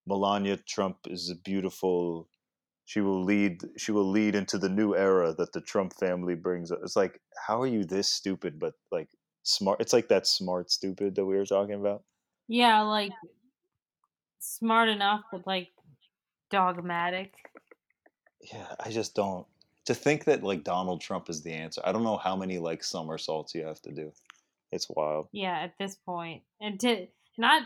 [0.06, 2.28] Melania Trump is a beautiful
[2.86, 6.70] she will lead she will lead into the new era that the Trump family brings
[6.70, 9.08] it's like how are you this stupid but like
[9.42, 12.02] smart it's like that smart stupid that we were talking about.
[12.48, 13.12] Yeah, like
[14.38, 15.68] smart enough, but like
[16.50, 17.34] dogmatic.
[18.52, 19.46] yeah i just don't
[19.84, 22.84] to think that like donald trump is the answer i don't know how many like
[22.84, 24.12] somersaults you have to do.
[24.72, 25.28] It's wild.
[25.32, 27.06] Yeah, at this point, and to
[27.38, 27.62] not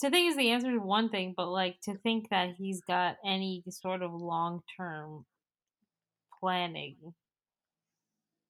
[0.00, 3.16] to think is the answer is one thing, but like to think that he's got
[3.24, 5.24] any sort of long term
[6.40, 6.96] planning.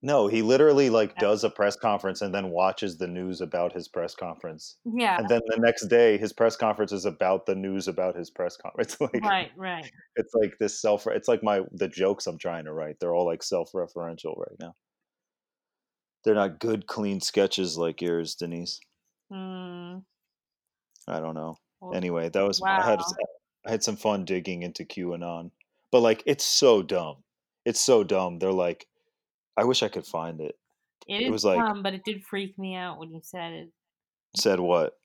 [0.03, 3.89] no he literally like does a press conference and then watches the news about his
[3.89, 4.77] press conference.
[4.85, 8.31] Yeah, and then the next day his press conference is about the news about his
[8.31, 9.91] press conference like right, right.
[10.17, 13.27] it's like this self it's like my the jokes i'm trying to write they're all
[13.27, 14.75] like self-referential right now.
[16.25, 18.79] They're not good clean sketches like yours denise.
[19.33, 20.05] Mm,
[21.09, 23.01] i don't know well, anyway that was i had
[23.67, 25.51] i had some fun digging into qanon
[25.91, 27.17] but like it's so dumb
[27.65, 28.87] it's so dumb they're like
[29.57, 30.57] i wish i could find it
[31.09, 33.69] it was like- dumb, but it did freak me out when you said it.
[34.37, 34.99] said what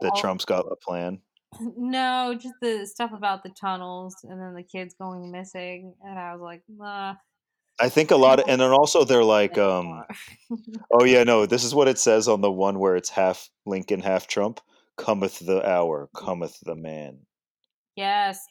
[0.00, 1.20] that All- trump's got a plan
[1.76, 6.32] No, just the stuff about the tunnels and then the kids going missing, and I
[6.32, 7.16] was like, nah.
[7.80, 10.04] i think a lot of and then also they're like um.
[10.92, 11.46] Oh yeah, no.
[11.46, 14.60] This is what it says on the one where it's half Lincoln, half Trump.
[15.00, 16.20] Cometh the hour, mm.
[16.20, 17.20] cometh the man.
[17.96, 18.46] yes,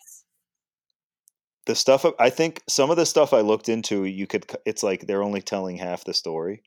[1.65, 4.45] The stuff I think some of the stuff I looked into, you could.
[4.65, 6.63] It's like they're only telling half the story.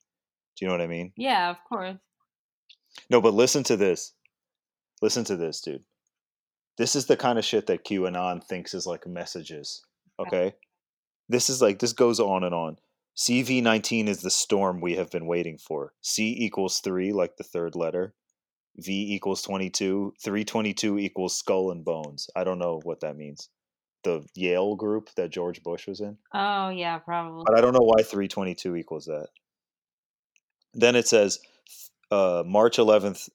[0.57, 1.13] Do you know what I mean?
[1.17, 1.97] yeah, of course.
[3.11, 4.13] No, but listen to this.
[5.01, 5.85] Listen to this, dude.
[6.79, 9.83] This is the kind of shit that QAnon thinks is like messages.
[10.19, 10.29] Uh-huh.
[10.29, 10.55] Okay,
[11.29, 12.77] this is like this goes on and on.
[13.17, 15.93] CV19 is the storm we have been waiting for.
[16.01, 18.15] C equals 3, like the third letter.
[18.77, 20.15] V equals 22.
[20.23, 22.29] 322 equals skull and bones.
[22.35, 23.49] I don't know what that means.
[24.05, 26.17] The Yale group that George Bush was in.
[26.35, 27.45] Oh yeah, probably.
[27.47, 29.29] But I don't know why 322 equals that.
[30.75, 31.39] Then it says
[32.11, 33.29] uh, March 11th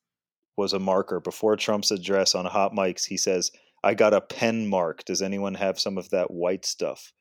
[0.58, 1.20] was a marker.
[1.20, 3.52] Before Trump's address on Hot Mics, he says,
[3.84, 5.06] I got a pen mark.
[5.06, 7.14] Does anyone have some of that white stuff?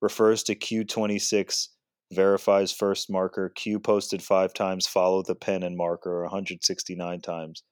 [0.00, 1.68] Refers to Q26,
[2.12, 3.50] verifies first marker.
[3.54, 7.62] Q posted five times, follow the pen and marker 169 times.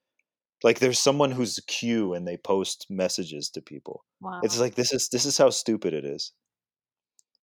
[0.63, 4.05] Like there's someone who's Q and they post messages to people.
[4.21, 4.41] Wow.
[4.43, 6.33] It's like this is this is how stupid it is.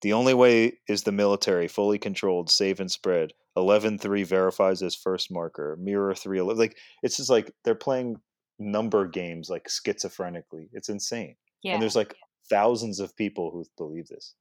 [0.01, 3.33] The only way is the military, fully controlled, save and spread.
[3.57, 5.77] 11-3 verifies as first marker.
[5.81, 8.15] Mirror 3 like it's just like they're playing
[8.57, 10.69] number games like schizophrenically.
[10.71, 11.35] It's insane.
[11.63, 11.73] yeah.
[11.73, 12.15] And there's like
[12.49, 14.33] thousands of people who believe this.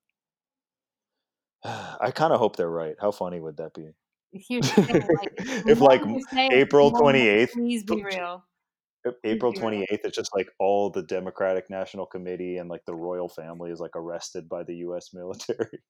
[1.64, 2.96] I kind of hope they're right.
[3.00, 3.90] How funny would that be?
[4.32, 5.32] Here's the like,
[5.68, 8.44] if like more you say it, April the more I'm like, 28th, Please be real.
[9.24, 13.70] April 28th, it's just like all the Democratic National Committee and like the royal family
[13.70, 15.80] is like arrested by the US military.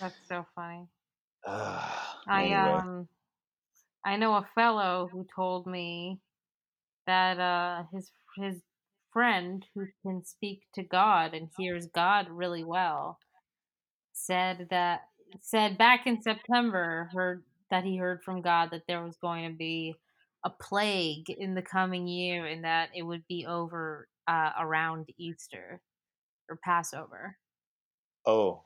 [0.00, 0.86] That's so funny.
[1.44, 3.08] Ah, I um
[4.04, 6.20] I know a fellow who told me
[7.06, 8.62] that uh his his
[9.12, 13.18] friend who can speak to God and hears God really well
[14.12, 15.02] said that
[15.40, 19.56] said back in September heard that he heard from God that there was going to
[19.56, 19.94] be
[20.44, 25.80] a plague in the coming year and that it would be over uh, around Easter
[26.48, 27.36] or Passover.
[28.26, 28.62] Oh,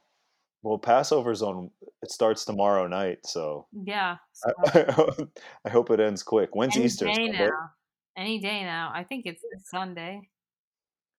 [0.63, 1.71] well, Passover's on.
[2.03, 4.17] It starts tomorrow night, so Yeah.
[4.33, 5.27] So I,
[5.65, 6.55] I hope it ends quick.
[6.55, 7.07] When's any Easter?
[7.07, 7.39] day Sunday?
[7.39, 7.71] now.
[8.17, 8.91] Any day now.
[8.95, 10.29] I think it's Sunday.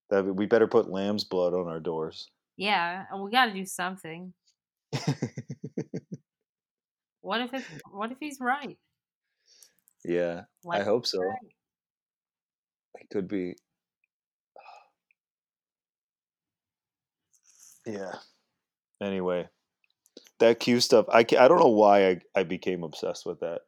[0.09, 2.29] That we better put lamb's blood on our doors.
[2.55, 4.33] Yeah, and we got to do something.
[7.27, 8.77] What if it's what if he's right?
[10.05, 11.19] yeah, I hope so.
[11.19, 11.37] right.
[12.95, 13.55] It could be.
[17.85, 18.13] Yeah.
[19.01, 19.49] Anyway,
[20.39, 21.05] that Q stuff.
[21.11, 23.59] I I don't know why I I became obsessed with that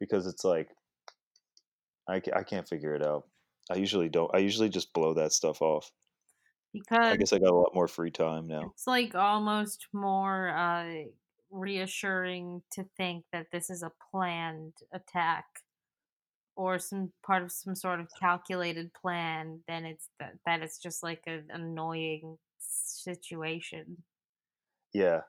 [0.00, 0.70] because it's like
[2.08, 3.24] I I can't figure it out.
[3.70, 4.30] I usually don't.
[4.34, 5.90] I usually just blow that stuff off.
[6.72, 8.70] Because I guess I got a lot more free time now.
[8.74, 11.04] it's like almost more uh
[11.50, 15.46] reassuring to think that this is a planned attack
[16.56, 21.02] or some part of some sort of calculated plan than it's that, that it's just
[21.02, 24.02] like an annoying situation
[24.92, 25.20] Yeah.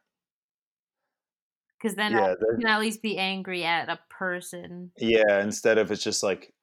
[1.77, 2.33] because then Yeah.
[2.33, 5.41] I can at least be angry at a person Yeah.
[5.41, 6.53] Instead of it's just like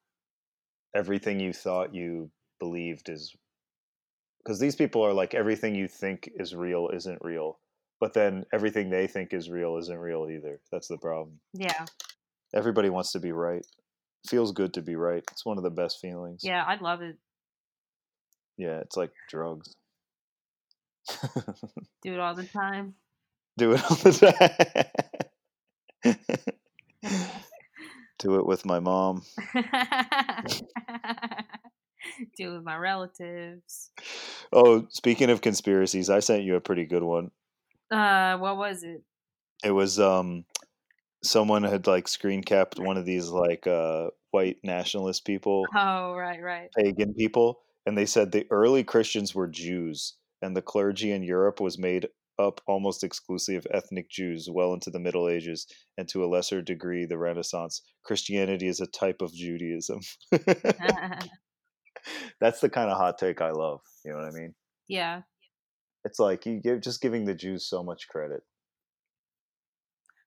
[0.95, 3.35] everything you thought you believed is
[4.39, 7.59] because these people are like everything you think is real isn't real,
[7.99, 10.59] but then everything they think is real isn't real either.
[10.71, 11.39] That's the problem.
[11.53, 11.85] yeah
[12.53, 13.65] Everybody wants to be right.
[14.29, 15.23] Feels good to be right.
[15.31, 16.41] It's one of the best feelings.
[16.43, 17.17] yeah i love it
[18.57, 19.75] Yeah, it's like drugs.
[22.03, 22.95] do it all the time
[23.57, 24.11] Do it all the
[26.03, 26.15] time.
[28.19, 29.23] Do it with my mom.
[32.37, 33.89] do it with my relatives
[34.53, 37.31] Oh, speaking of conspiracies, I sent you a pretty good one.
[37.91, 39.01] uh what was it
[39.63, 40.45] It was um
[41.23, 46.41] someone had like screen capped one of these like uh white nationalist people, oh right
[46.41, 51.23] right pagan people, and they said the early Christians were Jews and the clergy in
[51.23, 52.07] Europe was made
[52.39, 55.67] up almost exclusively of ethnic Jews well into the Middle Ages
[55.97, 57.81] and to a lesser degree the Renaissance.
[58.03, 59.99] Christianity is a type of Judaism.
[62.39, 63.81] That's the kind of hot take I love.
[64.03, 64.53] You know what I mean?
[64.87, 65.21] yeah
[66.03, 68.43] It's like you give just giving the Jews so much credit.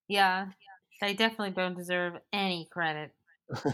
[0.09, 0.46] yeah
[1.00, 3.12] they definitely don't deserve any credit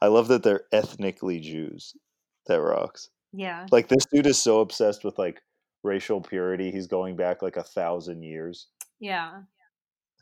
[0.00, 1.94] I love that they're ethnically Jews.
[2.46, 3.08] That rocks.
[3.32, 5.40] yeah Like this dude is so obsessed with like
[5.82, 6.70] racial purity.
[6.70, 8.68] He's going back like a thousand years.
[9.00, 9.42] yeah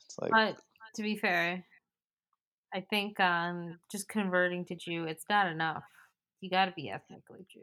[0.05, 0.57] It's like but
[0.97, 1.65] to be fair
[2.75, 5.85] i think um just converting to jew it's not enough
[6.41, 7.61] you got to be ethnically jew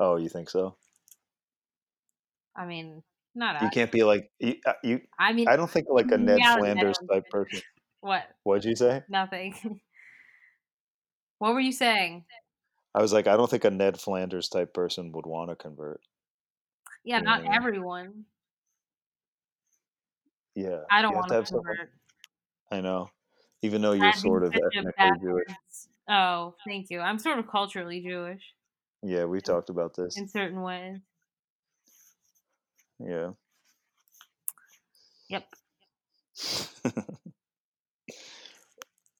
[0.00, 0.74] oh, you think so?
[2.56, 3.02] i mean
[3.34, 4.56] not You can't be like you.
[4.66, 7.60] uh, you I mean I don't think like a Ned Flanders type person.
[8.00, 9.02] what What'd you say?
[9.08, 9.54] nothing
[11.38, 12.24] what were you saying
[12.94, 16.02] I was like, I don't think a Ned Flanders type person would want to convert.
[17.04, 18.24] Yeah You know not what everyone
[20.54, 21.88] Yeah, i don't want to have someone-
[22.70, 23.10] I know.
[23.60, 25.46] Even though you're I'd sort of ethnically Jewish.
[26.08, 27.00] Oh, thank you.
[27.00, 28.42] I'm sort of culturally Jewish
[29.02, 30.16] Yeah, we talked about this.
[30.16, 30.98] in certain ways.
[32.98, 33.32] Yeah.
[35.28, 35.44] Yep.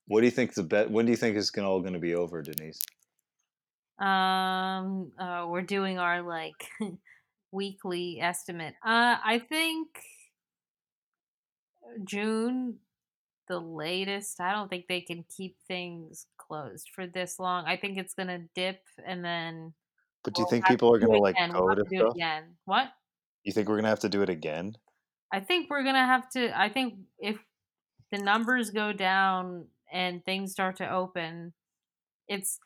[0.06, 0.90] what do you think the bet?
[0.90, 2.80] When do you think it's gonna, all going to be over, Denise?
[3.98, 6.68] Um, uh, we're doing our like
[7.52, 8.74] weekly estimate.
[8.84, 9.88] Uh, I think
[12.04, 12.78] June,
[13.48, 14.40] the latest.
[14.40, 17.66] I don't think they can keep things closed for this long.
[17.66, 19.74] I think it's gonna dip and then.
[20.24, 21.52] But do you we'll think people are going to like again.
[21.52, 22.44] We'll go to to do it again.
[22.64, 22.92] What?
[23.42, 24.76] You think we're going to have to do it again?
[25.32, 26.56] I think we're gonna have to.
[26.58, 27.38] I think if
[28.10, 31.54] the numbers go down and things start to open,
[32.28, 32.60] it's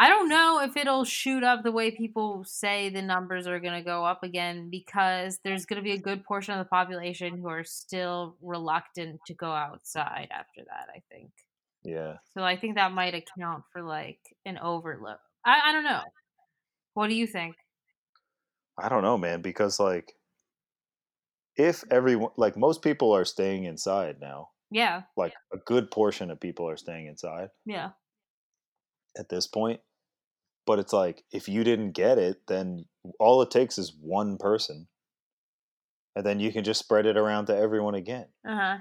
[0.00, 3.74] I don't know if it'll shoot up the way people say the numbers are going
[3.74, 7.36] to go up again because there's going to be a good portion of the population
[7.38, 11.30] who are still reluctant to go outside after that, I think.
[11.82, 12.14] Yeah.
[12.32, 15.16] So I think that might account for like an overload.
[15.44, 16.02] I, I don't know.
[16.94, 17.56] What do you think?
[18.78, 20.12] I don't know, man, because like
[21.56, 24.50] if everyone like most people are staying inside now.
[24.70, 25.02] Yeah.
[25.16, 27.90] Like a good portion of people are staying inside Yeah.
[29.18, 29.80] at this point.
[30.68, 32.84] But it's like if you didn't get it, then
[33.18, 34.86] all it takes is one person.
[36.14, 38.78] And then you can just spread it around to everyone again, Uh huh.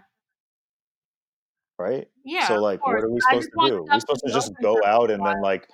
[1.80, 2.08] right?
[2.26, 2.46] Yeah.
[2.46, 3.88] so like what are we supposed to do?
[3.90, 5.66] We're supposed to just go out and then like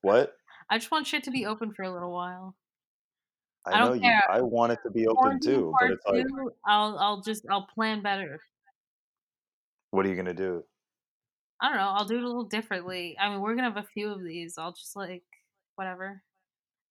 [0.00, 0.34] what?
[0.68, 2.56] I just want shit to be open for a little while.
[3.64, 4.22] I, I know don't you care.
[4.28, 6.26] I want it to be open too, but it's like
[6.66, 8.40] I'll I'll just I'll plan better.
[9.92, 10.64] what are you gonna do?
[11.60, 11.90] I don't know.
[11.90, 13.16] I'll do it a little differently.
[13.20, 14.58] I mean, we're gonna have a few of these.
[14.58, 15.22] I'll just like
[15.76, 16.22] whatever.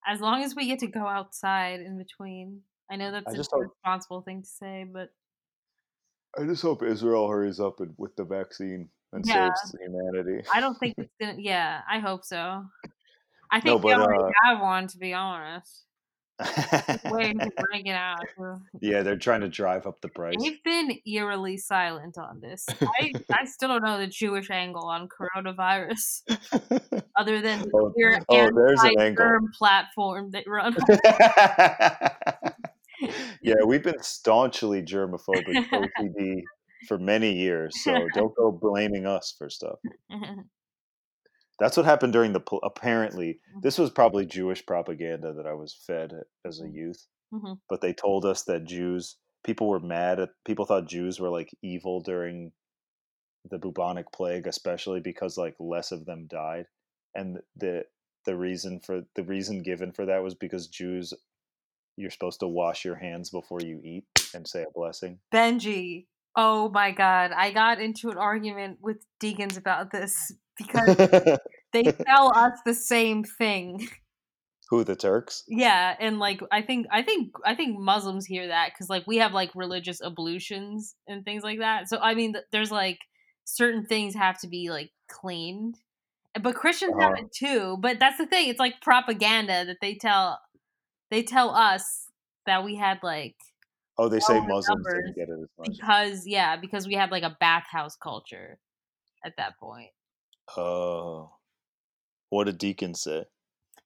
[0.08, 2.62] As long as we get to go outside in between.
[2.90, 5.10] I know that's I a hope responsible thing to say, but
[6.38, 9.52] I just hope Israel hurries up and, with the vaccine and Yeah.
[9.54, 10.48] saves humanity.
[10.54, 11.36] I don't think it's gonna.
[11.40, 12.66] Yeah, I hope so.
[13.52, 15.86] I No, think we but, already uh have one, to be honest.
[17.12, 18.20] Waiting to break it out.
[18.82, 20.36] yeah, they're trying to drive up the price.
[20.40, 22.66] They've been eerily silent on this.
[22.82, 26.22] I, I still don't know the Jewish angle on coronavirus,
[27.18, 29.38] other than the Oh, clear oh, there's an angle.
[29.58, 30.76] platform that run.
[33.42, 36.42] yeah, we've been staunchly germophobic OCD
[36.88, 39.80] for many years, so don't go blaming us for stuff.
[41.60, 46.14] That's what happened during the apparently this was probably Jewish propaganda that I was fed
[46.46, 47.06] as a youth.
[47.34, 47.60] Mhm.
[47.70, 51.56] But they told us that Jews people were mad at people thought Jews were like
[51.62, 52.52] evil during
[53.50, 56.68] the bubonic plague especially because like less of them died
[57.16, 57.84] and the
[58.26, 61.14] the reason for the reason given for that was because Jews
[61.98, 65.20] you're supposed to wash your hands before you eat and say a blessing.
[65.34, 70.96] Benji, oh my god, I got into an argument with Deacons about this because
[71.74, 73.88] they tell us the same thing.
[74.70, 75.44] Who the Turks?
[75.48, 79.18] Yeah, and like I think I think I think Muslims hear that because like we
[79.18, 81.90] have like religious ablutions and things like that.
[81.90, 83.00] So I mean, there's like
[83.44, 85.76] certain things have to be like cleaned,
[86.42, 87.24] but Christians have Uh-huh.
[87.26, 87.78] it too.
[87.82, 90.40] But that's the thing; it's like propaganda that they tell
[91.12, 92.08] they tell us
[92.46, 93.36] that we had like
[93.98, 95.78] Oh, they say Muslims didn't get it as much.
[95.78, 98.60] because yeah because we had like a bathhouse culture
[99.26, 99.92] at that point.
[100.58, 101.32] Oh,
[102.30, 103.26] what did Deacon say?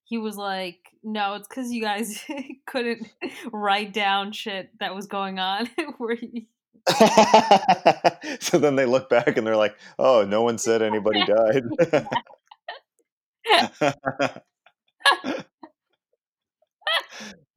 [0.03, 2.23] He was like, "No, it's because you guys
[2.67, 3.07] couldn't
[3.51, 6.17] write down shit that was going on where
[8.39, 11.63] so then they look back and they're like, "Oh, no one said anybody died."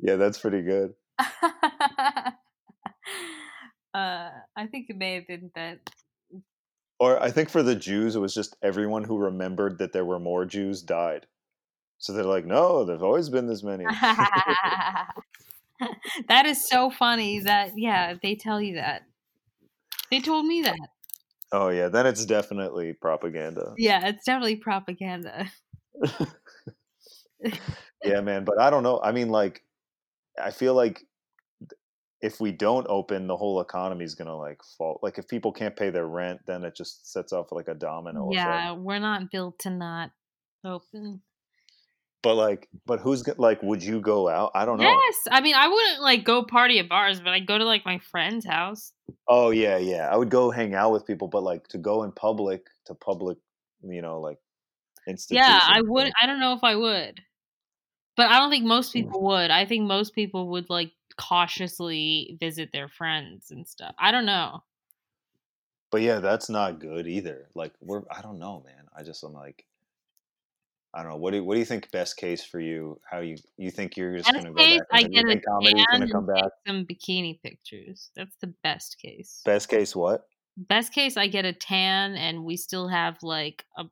[0.00, 0.94] yeah, that's pretty good.
[3.94, 5.80] uh, I think it may have been that.
[7.00, 10.18] Or I think for the Jews, it was just everyone who remembered that there were
[10.18, 11.26] more Jews died.
[11.98, 13.84] So they're like, "No, there've always been this many."
[16.28, 19.02] that is so funny that yeah they tell you that.
[20.10, 20.88] They told me that.
[21.52, 23.74] oh yeah, then it's definitely propaganda.
[23.76, 25.50] Yeah, it's definitely propaganda.
[28.04, 28.44] yeah, man.
[28.44, 29.00] But I don't know.
[29.02, 29.62] I mean, like,
[30.42, 31.04] I feel like
[32.20, 34.98] if we don't open, the whole economy is gonna like fall.
[35.02, 38.30] Like, if people can't pay their rent, then it just sets off like a domino
[38.32, 38.80] yeah, effect.
[38.80, 40.10] we're not built to not
[40.64, 41.22] open.
[42.22, 43.62] But like, but who's like?
[43.62, 44.50] Would you go out?
[44.54, 44.90] I don't know.
[44.90, 47.84] Yes, I mean I wouldn't like go party at bars, but I'd go to like
[47.84, 48.92] my friend's house.
[49.28, 50.08] Oh yeah, yeah.
[50.10, 53.38] I would go hang out with people, but like to go in public to public,
[53.82, 54.38] you know, like.
[55.30, 56.12] Yeah, I would.
[56.20, 57.22] I don't know if I would,
[58.14, 58.98] but I don't think most hmm.
[58.98, 59.50] people would.
[59.50, 63.94] I think most people would like cautiously visit their friends and stuff.
[63.98, 64.62] I don't know.
[65.90, 67.48] But yeah, that's not good either.
[67.54, 68.86] Like we're I don't know, man.
[68.96, 69.64] I just I'm like
[70.94, 71.18] I don't know.
[71.18, 72.98] What do you, what do you think best case for you?
[73.08, 74.86] How you you think you're just gonna go back?
[74.90, 76.50] I get a tan gonna come back?
[76.66, 78.10] some bikini pictures.
[78.16, 79.42] That's the best case.
[79.44, 80.26] Best case what?
[80.56, 83.84] Best case, I get a tan, and we still have like a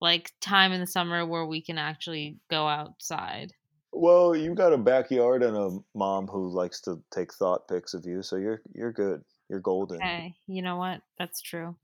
[0.00, 3.52] like time in the summer where we can actually go outside.
[3.92, 8.04] Well, you've got a backyard and a mom who likes to take thought pics of
[8.06, 9.22] you, so you're you're good.
[9.48, 9.96] You're golden.
[9.96, 11.00] Okay, you know what?
[11.18, 11.74] That's true.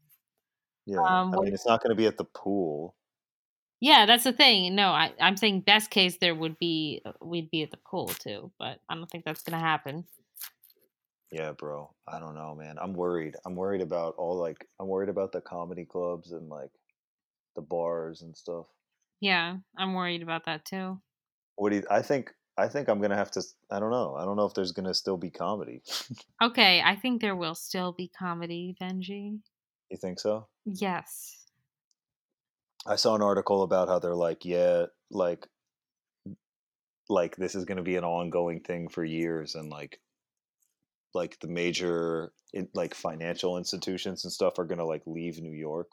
[0.87, 0.99] Yeah.
[0.99, 2.95] Um, I mean, it's not going to be at the pool.
[3.81, 4.75] Yeah, that's the thing.
[4.75, 8.07] No, I, I'm saying best case there would be uh, we'd be at the pool
[8.07, 10.05] too, but I don't think that's gonna happen.
[11.31, 11.93] Yeah, bro.
[12.07, 12.77] I don't know, man.
[12.81, 13.35] I'm worried.
[13.45, 16.71] I'm worried about all like I'm worried about the comedy clubs and like
[17.57, 18.67] the bars and stuff.
[19.21, 21.01] Yeah, I'm worried about that too.
[21.57, 22.33] What do you, I think?
[22.57, 23.43] I think I'm gonna have to.
[23.71, 24.15] I don't know.
[24.17, 25.83] I don't know if there's gonna still be comedy.
[26.43, 29.39] Okay, I think there will still be comedy, Benji.
[29.91, 30.47] you think so?
[30.67, 31.47] Yes.
[32.87, 35.47] I saw an article about how they're like, yeah, like,
[37.09, 40.01] like this is gonna be an ongoing thing for years, and like,
[41.15, 45.93] like the major in, like financial institutions and stuff are gonna like leave New York,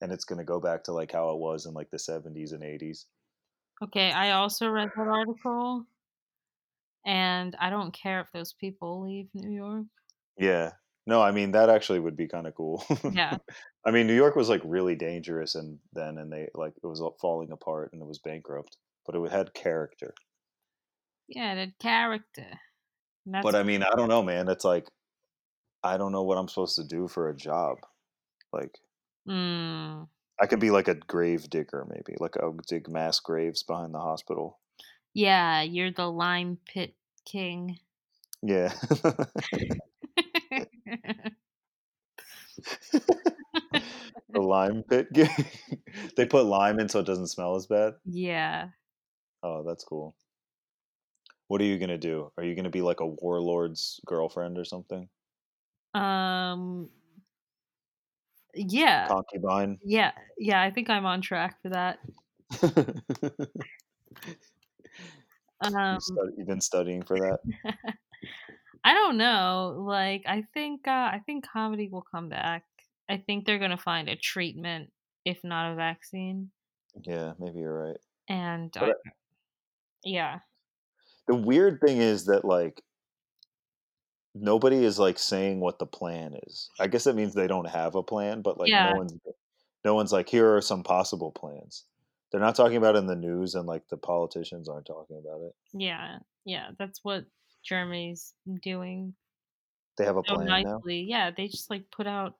[0.00, 2.62] and it's gonna go back to like how it was in like the 70s and
[2.62, 3.06] 80s.
[3.82, 5.84] Okay, I also read that article,
[7.04, 9.86] and I don't care if those people leave New York.
[10.38, 10.72] Yeah.
[11.06, 12.84] No, I mean that actually would be kind of cool.
[13.12, 13.38] Yeah.
[13.84, 17.00] I mean, New York was like really dangerous and then and they like it was
[17.00, 20.14] all falling apart and it was bankrupt, but it had character.
[21.26, 22.46] Yeah, the character.
[23.26, 24.48] But I mean, I don't know, man.
[24.48, 24.86] It's like
[25.82, 27.78] I don't know what I'm supposed to do for a job.
[28.52, 28.78] Like
[29.28, 30.06] mm,
[30.42, 32.16] I could be like a grave digger maybe.
[32.18, 34.58] Like I would dig mass graves behind the hospital.
[35.14, 37.78] yeah, you're the lime pit king.
[38.42, 38.72] Yeah.
[42.92, 43.02] the
[44.34, 45.06] lime pit.
[46.16, 47.94] they put lime in so it doesn't smell as bad.
[48.04, 48.70] yeah.
[49.44, 50.16] Oh, that's cool.
[51.46, 52.32] What are you gonna do?
[52.36, 55.08] Are you gonna be like a warlord's girlfriend or something?
[55.94, 56.88] Um
[58.54, 59.08] yeah.
[59.08, 59.78] Concubine?
[59.84, 60.12] Yeah.
[60.38, 61.98] Yeah, I think I'm on track for that.
[65.64, 65.98] Um
[66.36, 67.38] you've, been studying for that?
[68.84, 69.76] I don't know.
[69.86, 72.64] Like I think uh, I think comedy will come back.
[73.08, 74.90] I think they're gonna find a treatment,
[75.24, 76.50] if not a vaccine.
[77.04, 77.96] Yeah, maybe you're right.
[78.28, 79.10] And uh, I-
[80.04, 80.40] yeah,
[81.28, 82.82] The weird thing is that like
[84.34, 86.70] nobody is like saying what the plan is.
[86.80, 88.90] I guess that means they don't have a plan, but like Yeah.
[88.92, 89.14] no one's
[89.84, 91.84] no one's like here are some possible plans.
[92.30, 95.42] They're not talking about it in the news and like the politicians aren't talking about
[95.42, 95.54] it.
[95.72, 96.70] yeah, yeah.
[96.78, 97.24] That's what
[97.62, 99.14] Germany's doing
[99.98, 100.62] They have a so plan now.
[100.76, 101.00] nicely.
[101.02, 102.36] Yeah, they just like put out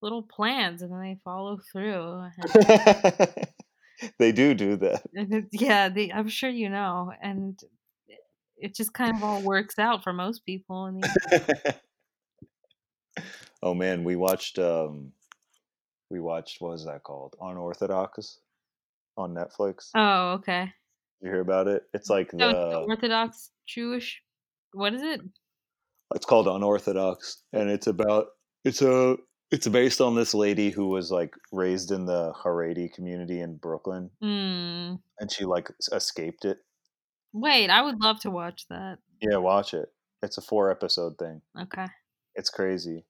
[0.00, 2.24] little plans and then they follow through.
[4.18, 5.02] They do do that.
[5.52, 7.62] yeah, they, I'm sure you know, and
[8.60, 10.86] it- just kind of all works out for most people.
[10.86, 11.04] And
[13.62, 15.12] oh man, we watched um
[16.10, 17.36] we watched what was that called?
[17.40, 18.38] Unorthodox
[19.16, 19.90] on Netflix.
[19.94, 20.72] oh, okay.
[21.20, 21.82] you hear about it?
[21.94, 24.22] It's like So the the Orthodox Jewish.
[24.72, 25.20] What is it?
[26.14, 28.26] it's called Unorthodox and it's about
[28.64, 29.16] it's a
[29.52, 34.10] it's based on this lady who was like raised in the Haredi community in Brooklyn
[34.20, 34.94] Hmm.
[35.20, 36.58] and she like escaped it.
[37.32, 38.98] Wait, I would love to watch that.
[39.20, 39.88] Yeah, watch it.
[40.22, 41.40] It's a four episode thing.
[41.58, 41.86] Okay.
[42.34, 43.04] It's crazy.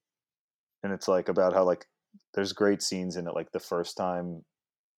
[0.82, 1.86] And it's like about how like
[2.34, 4.44] there's great scenes in it like the first time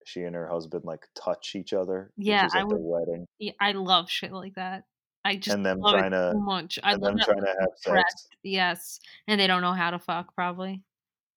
[0.04, 3.06] she and her husband like touch each other, Yeah, which is I at their would-
[3.06, 4.84] wedding, Yeah, I love shit like that.
[5.24, 6.78] I just and them love trying it to so much.
[6.82, 8.26] I love them trying to have sex.
[8.42, 8.98] Yes,
[9.28, 10.34] and they don't know how to fuck.
[10.34, 10.82] Probably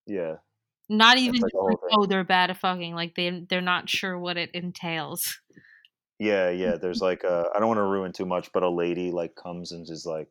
[0.07, 0.37] Yeah.
[0.89, 2.95] not even like just a whole like oh they're bad at fucking.
[2.95, 5.39] Like they they're not sure what it entails.
[6.19, 6.77] Yeah, yeah.
[6.77, 9.71] There's like a I don't want to ruin too much, but a lady like comes
[9.71, 10.29] and is like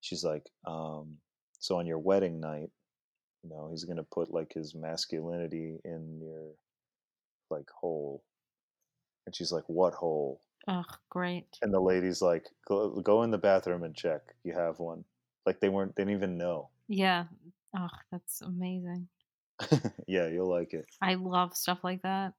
[0.00, 1.16] she's like, um,
[1.58, 2.70] so on your wedding night,
[3.42, 6.52] you know, he's gonna put like his masculinity in your
[7.50, 8.22] like hole.
[9.26, 10.40] And she's like, What hole?
[10.68, 11.46] Ugh, great.
[11.62, 14.34] And the lady's like, Go go in the bathroom and check.
[14.44, 15.04] You have one.
[15.44, 16.70] Like they weren't they didn't even know.
[16.88, 17.24] Yeah.
[17.76, 19.08] Ugh, that's amazing.
[20.06, 20.86] yeah, you'll like it.
[21.00, 22.34] I love stuff like that.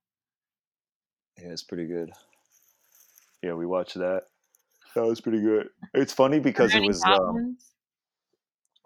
[1.37, 2.11] Yeah, it's pretty good.
[3.47, 4.23] Yeah, we watched that.
[4.93, 5.69] That was pretty good.
[5.93, 7.55] It's funny because it was um,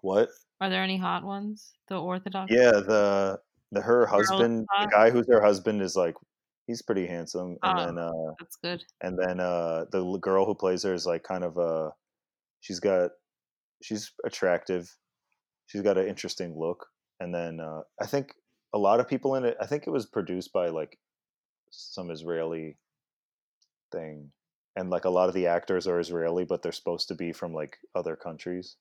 [0.02, 0.30] what?
[0.60, 1.72] Are there any hot ones?
[1.88, 2.52] The Orthodox.
[2.52, 3.40] Yeah, the
[3.72, 6.14] the her husband, the guy who's her husband is like
[6.68, 7.86] he's pretty handsome, and Oh.
[7.86, 8.84] then uh That's good.
[9.02, 11.90] and then uh the girl who plays her is like kind of uh
[12.60, 13.12] she's got
[13.82, 14.96] she's attractive,
[15.66, 16.86] she's got an interesting look,
[17.20, 18.36] and then uh I think
[18.74, 19.58] a lot of people in it.
[19.60, 21.00] I think it was produced by like
[21.72, 22.78] some Israeli
[23.92, 24.32] thing,
[24.76, 27.54] and like a lot of the actors are Israeli, but they're supposed to be from
[27.54, 28.78] like other countries,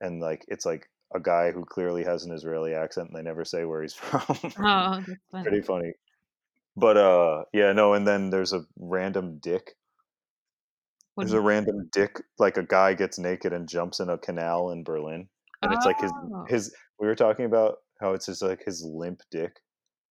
[0.00, 3.44] and like it's like a guy who clearly has an Israeli accent, and they never
[3.44, 4.54] say where he's from.
[4.58, 5.44] Oh, funny.
[5.44, 5.92] Pretty funny.
[6.76, 9.74] But uh, yeah, no, and then there's a random dick.
[11.14, 14.70] What There's a random dick, like a guy gets naked and jumps in a canal
[14.70, 15.28] in Berlin,
[15.62, 16.46] and it's like his Oh.
[16.48, 16.74] his.
[16.98, 19.60] We were talking about how it's just like his limp dick,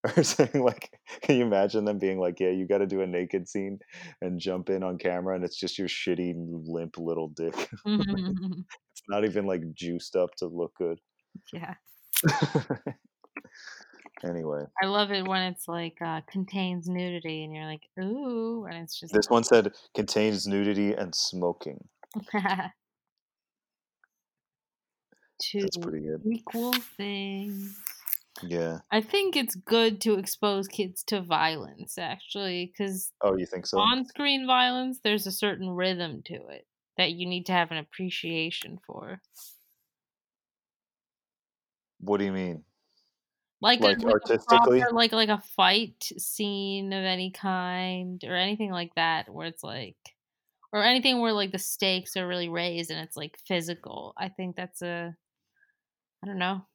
[0.17, 0.91] or saying like,
[1.21, 3.79] can you imagine them being like, yeah, you got to do a naked scene
[4.21, 7.69] and jump in on camera, and it's just your shitty limp little dick.
[7.85, 10.99] you- it's not even like juiced up to look good.
[11.53, 11.75] Yeah.
[14.23, 18.83] anyway, I love it when it's like uh, contains nudity and you're like, ooh, and
[18.83, 21.87] it's just this one said contains nudity and smoking.
[25.41, 26.21] two That's pretty good.
[26.25, 27.77] equal things.
[28.41, 28.79] Yeah.
[28.91, 33.79] I think it's good to expose kids to violence, actually, because Oh, you think so?
[33.79, 36.67] on screen violence, there's a certain rhythm to it
[36.97, 39.21] that you need to have an appreciation for.
[41.99, 42.65] What do you mean?
[43.61, 44.79] Like, a- Like, a artistically?
[44.79, 49.63] proper- like like a fight scene of any kind or anything like that where it's
[49.63, 49.97] like
[50.73, 54.13] or anything where like the stakes are really raised and it's like physical.
[54.17, 55.17] I think that's a
[56.23, 56.65] I don't know.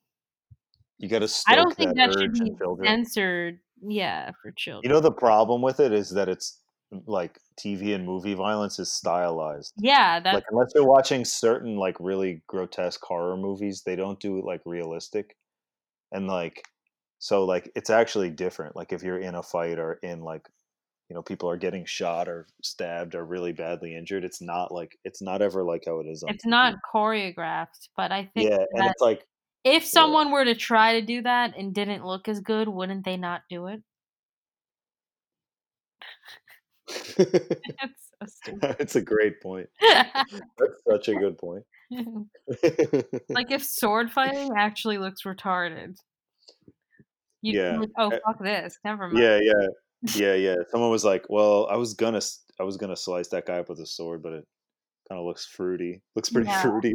[0.98, 2.52] You got to I don't think that, that should be
[2.84, 3.60] censored.
[3.80, 4.88] Yeah, for children.
[4.88, 6.58] You know the problem with it is that it's
[6.92, 9.72] mm, like TV and movie violence is stylized.
[9.78, 14.38] yeah, that like unless you're watching certain like really grotesque horror movies, they don't do
[14.38, 15.36] it like realistic.
[16.10, 16.64] And like
[17.20, 18.74] so like it's actually different.
[18.74, 20.48] Like if you're in a fight or in like
[21.08, 24.98] you know people are getting shot or stabbed or really badly injured, it's not like
[25.04, 26.50] it's not ever like how it is on it's TV.
[26.50, 29.24] not choreographed, but I think Yeah, and it's like
[29.64, 33.16] if someone were to try to do that and didn't look as good, wouldn't they
[33.16, 33.82] not do it?
[37.16, 39.68] That's so it's a great point.
[39.80, 41.64] That's such a good point.
[43.30, 45.96] like if sword fighting actually looks retarded.
[47.42, 47.78] You'd be Yeah.
[47.78, 48.76] like, oh Uh, fuck this.
[48.84, 49.22] Never mind.
[49.22, 49.68] Yeah, yeah,
[50.16, 50.56] yeah, yeah.
[50.70, 52.20] Someone was like, "Well, I was gonna,
[52.58, 54.44] I was gonna slice that guy up with a sword, but it
[55.08, 56.02] kind of looks fruity.
[56.14, 56.62] Looks pretty Yeah.
[56.62, 56.94] fruity.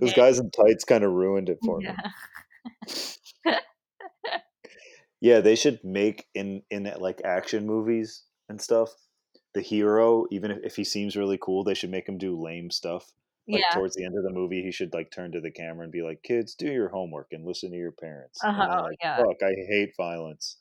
[0.00, 0.16] Those Yeah.
[0.16, 1.88] guys in tights kind of ruined it for me.
[3.44, 3.60] Yeah.
[5.20, 8.90] Yeah, they should make in in like action movies and stuff.
[9.54, 12.70] The hero, even if, if he seems really cool, they should make him do lame
[12.70, 13.10] stuff.
[13.48, 13.74] Like Yeah.
[13.74, 16.02] towards the end of the movie, he should like turn to the camera and be
[16.02, 19.16] like, "Kids, do your homework and listen to your parents." And they're Uh-huh, like, yeah.
[19.18, 20.58] Fuck, I hate violence.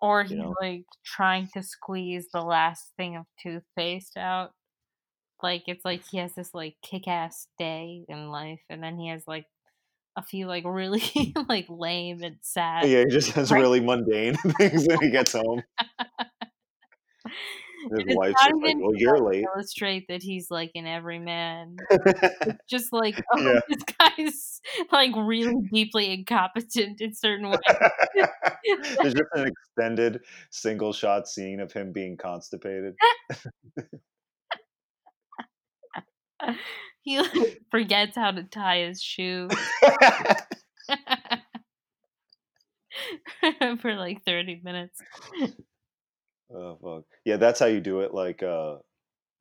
[0.00, 0.54] Or You he's know?
[0.60, 4.52] like trying to squeeze the last thing of toothpaste out.
[5.42, 9.08] Like it's like he has this like kick ass day in life and then he
[9.08, 9.46] has like
[10.16, 11.02] a few like really
[11.48, 13.60] like lame and sad Yeah, he just has Right.
[13.60, 15.62] really mundane things when he gets home.
[17.90, 21.76] His it's wife's just like, "Well, you're late." illustrate that he's like an everyman.
[22.70, 23.60] Just like, oh, Yeah.
[23.68, 24.60] this guy's
[24.92, 27.58] like really deeply incompetent in certain ways.
[29.00, 30.20] There's just an extended
[30.50, 32.94] single shot scene of him being constipated.
[33.02, 33.82] Eh.
[37.02, 39.48] he like, forgets how to tie his shoe
[43.80, 45.00] for like 30 minutes.
[46.54, 47.04] oh fuck.
[47.24, 48.14] Yeah, that's how you do it.
[48.14, 48.76] Like uh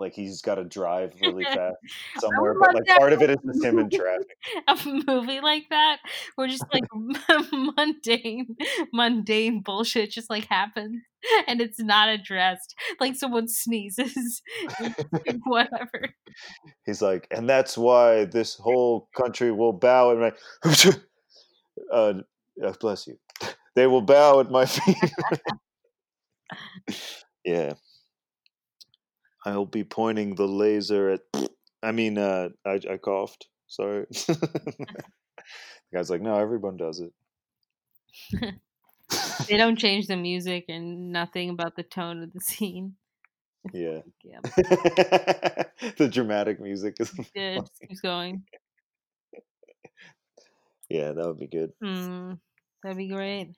[0.01, 1.77] like he's gotta drive really fast
[2.19, 4.37] somewhere, but like part of it is just him in traffic.
[4.67, 4.77] A
[5.07, 5.99] movie like that
[6.35, 6.83] where just like
[7.51, 8.57] mundane,
[8.91, 11.01] mundane bullshit just like happens
[11.47, 12.75] and it's not addressed.
[12.99, 14.41] Like someone sneezes,
[15.45, 16.09] whatever.
[16.85, 20.93] He's like, and that's why this whole country will bow at my
[21.93, 22.13] uh,
[22.63, 23.17] uh bless you.
[23.75, 24.97] They will bow at my feet.
[27.45, 27.73] yeah.
[29.45, 31.21] I'll be pointing the laser at
[31.83, 33.47] I mean uh I I coughed.
[33.67, 34.05] Sorry.
[34.11, 34.87] the
[35.93, 37.13] guy's like, no, everyone does it.
[39.49, 42.95] They don't change the music and nothing about the tone of the scene.
[43.73, 44.01] Yeah.
[44.23, 44.39] Yeah,
[45.97, 48.43] the dramatic music is it just keeps going.
[50.89, 51.73] Yeah, that would be good.
[51.83, 52.39] Mm,
[52.83, 53.55] that'd be great.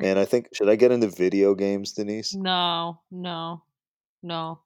[0.00, 2.34] Man, I think should I get into video games, Denise?
[2.34, 3.62] no, no,
[4.22, 4.60] no.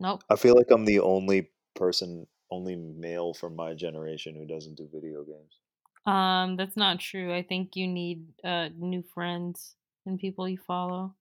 [0.00, 0.24] Nope.
[0.28, 4.88] I feel like I'm the only person, only male from my generation who doesn't do
[4.92, 5.58] video games.
[6.06, 7.32] Um, that's not true.
[7.32, 9.76] I think you need uh new friends
[10.06, 11.14] and people you follow.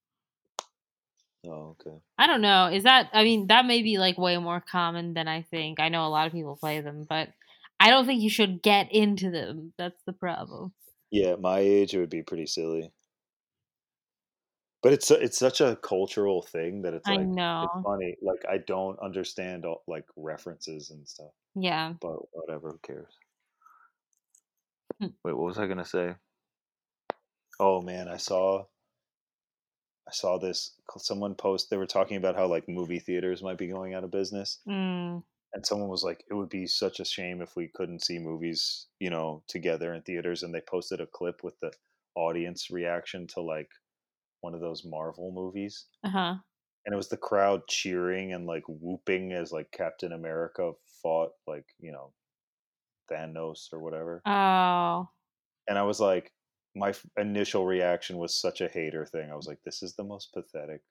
[1.46, 1.98] Oh, okay.
[2.18, 2.68] I don't know.
[2.68, 5.80] Is that I mean, that may be like way more common than I think.
[5.80, 7.30] I know a lot of people play them, but
[7.80, 9.74] I don't think you should get into them.
[9.78, 10.74] That's the problem.
[11.12, 12.92] Yeah, at my age, it would be pretty silly.
[14.82, 17.70] But it's su- it's such a cultural thing that it's I like know.
[17.74, 18.16] it's funny.
[18.22, 21.32] Like I don't understand all, like references and stuff.
[21.56, 21.94] Yeah.
[22.02, 23.14] But whatever, who cares?
[25.00, 25.08] Hmm.
[25.24, 26.16] Wait, what was I gonna say?
[27.60, 28.66] Oh man, I saw
[30.08, 33.68] I saw this someone post they were talking about how like movie theaters might be
[33.68, 35.24] going out of business Mm,
[35.54, 38.88] and someone was like it would be such a shame if we couldn't see movies,
[39.00, 41.72] you know, together in theaters and they posted a clip with the
[42.16, 43.70] audience reaction to like
[44.42, 46.36] one of those Marvel movies uh-huh.
[46.86, 50.72] and it was the crowd cheering and like whooping as like Captain America
[51.02, 52.12] fought like you know
[53.12, 54.22] Thanos or whatever.
[54.26, 55.10] Oh.
[55.68, 56.32] And I was like,
[56.76, 59.30] my f- initial reaction was such a hater thing.
[59.32, 60.82] I was like, this is the most pathetic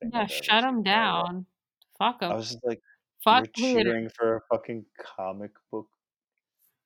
[0.00, 0.10] thing.
[0.12, 1.46] Yeah, I've shut him in my life." down.
[1.98, 2.80] Fuck I was like,
[3.24, 4.84] Fuck you're cheering for a fucking
[5.16, 5.88] comic book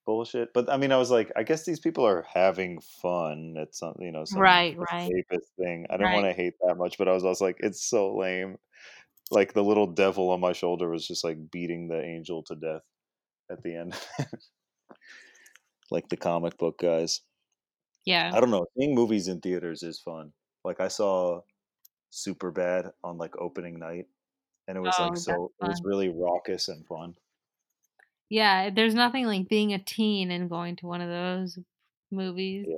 [0.04, 0.52] bullshit.
[0.54, 3.94] But I mean, I was like, I guess these people are having fun at some,
[4.00, 5.10] you know, some Right, right.
[5.58, 5.86] thing.
[5.90, 6.14] I didn't Right.
[6.14, 8.58] want to hate that much, but I was also like, it's so lame.
[9.30, 12.82] Like the little devil on my shoulder was just like beating the angel to death
[13.50, 13.94] at the end.
[15.90, 17.20] like the comic book guys.
[18.04, 18.30] Yeah.
[18.34, 18.66] I don't know.
[18.78, 20.32] Seeing movies in theaters is fun.
[20.64, 21.42] Like I saw
[22.12, 24.06] Superbad on like opening night,
[24.68, 25.52] and it was Oh, like so.
[25.62, 27.16] It was really raucous and fun.
[28.32, 31.58] Yeah, there's nothing like being a teen and going to one of those
[32.10, 32.76] movies Yeah.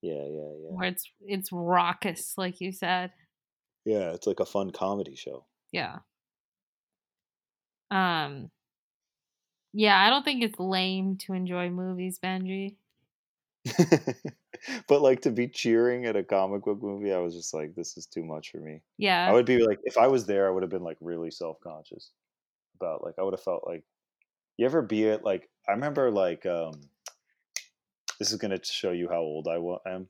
[0.00, 0.70] Yeah, yeah, yeah.
[0.70, 3.12] where it's it's raucous, like you said.
[3.84, 5.44] Yeah, it's like a fun comedy show.
[5.72, 5.98] Yeah.
[7.90, 8.50] Um
[9.74, 12.76] Yeah, I don't think it's lame to enjoy movies, Benji.
[14.88, 17.98] but like to be cheering at a comic book movie, I was just like, this
[17.98, 18.80] is too much for me.
[18.96, 19.28] Yeah.
[19.28, 21.60] I would be like, if I was there, I would have been like really self
[21.60, 22.10] conscious
[22.76, 23.84] about like I would have felt like
[24.56, 26.72] you ever be at like I remember like um
[28.18, 29.56] this is gonna show you how old I
[29.90, 30.08] am,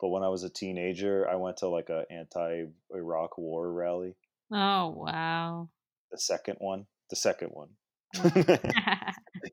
[0.00, 4.14] but when I was a teenager, I went to like a anti Iraq war rally,
[4.52, 5.68] Oh, wow.
[6.10, 7.68] the second one, the second one.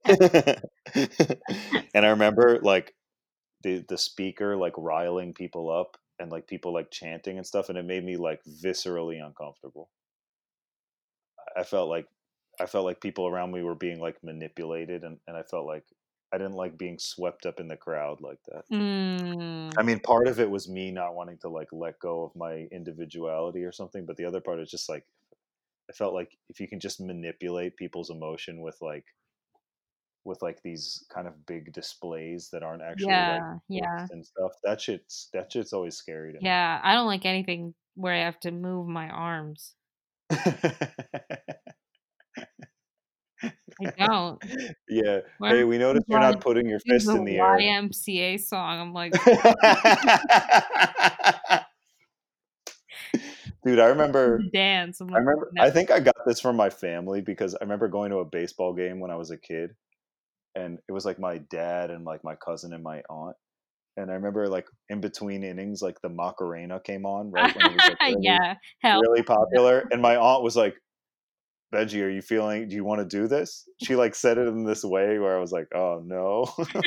[0.07, 2.95] and I remember like
[3.63, 7.77] the the speaker like riling people up and like people like chanting and stuff, and
[7.77, 9.89] it made me like viscerally uncomfortable.
[11.57, 12.07] I felt like
[12.59, 15.83] I felt like people around me were being like manipulated, and, and I felt like
[16.33, 18.63] I didn't like being swept up in the crowd like that.
[18.71, 22.35] mm, I mean, part of it was me not wanting to like let go of
[22.35, 25.05] my individuality or something, but the other part is just like
[25.89, 29.05] I felt like if you can just manipulate people's emotion with like
[30.25, 34.07] with like these kind of big displays that aren't actually yeah, like yeah.
[34.09, 38.13] and stuff, that shit's that shit's always scary to Yeah, I don't like anything where
[38.13, 39.75] I have to move my arms.
[43.81, 44.41] I don't.
[44.89, 45.19] yeah.
[45.41, 47.57] Hey, we noticed you're not putting your fist in the air.
[47.57, 48.79] YMCA song.
[48.79, 49.13] I'm like,
[53.65, 55.01] Dude, I remember dance.
[55.01, 55.49] I'm I remember.
[55.53, 55.63] no.
[55.63, 58.73] I think I got this from my family because I remember going to a baseball
[58.73, 59.71] game when I was a kid,
[60.53, 63.35] and it was like my dad and like my cousin and my aunt.
[63.97, 67.73] And I remember like in between innings, like the Macarena came on right when it
[67.73, 69.01] was like really, yeah, hell.
[69.01, 70.75] really popular, and my aunt was like,
[71.75, 72.67] "Benji, are you feeling?
[72.69, 75.39] Do you want to do this?" She like said it in this way where I
[75.39, 76.45] was like, "Oh no."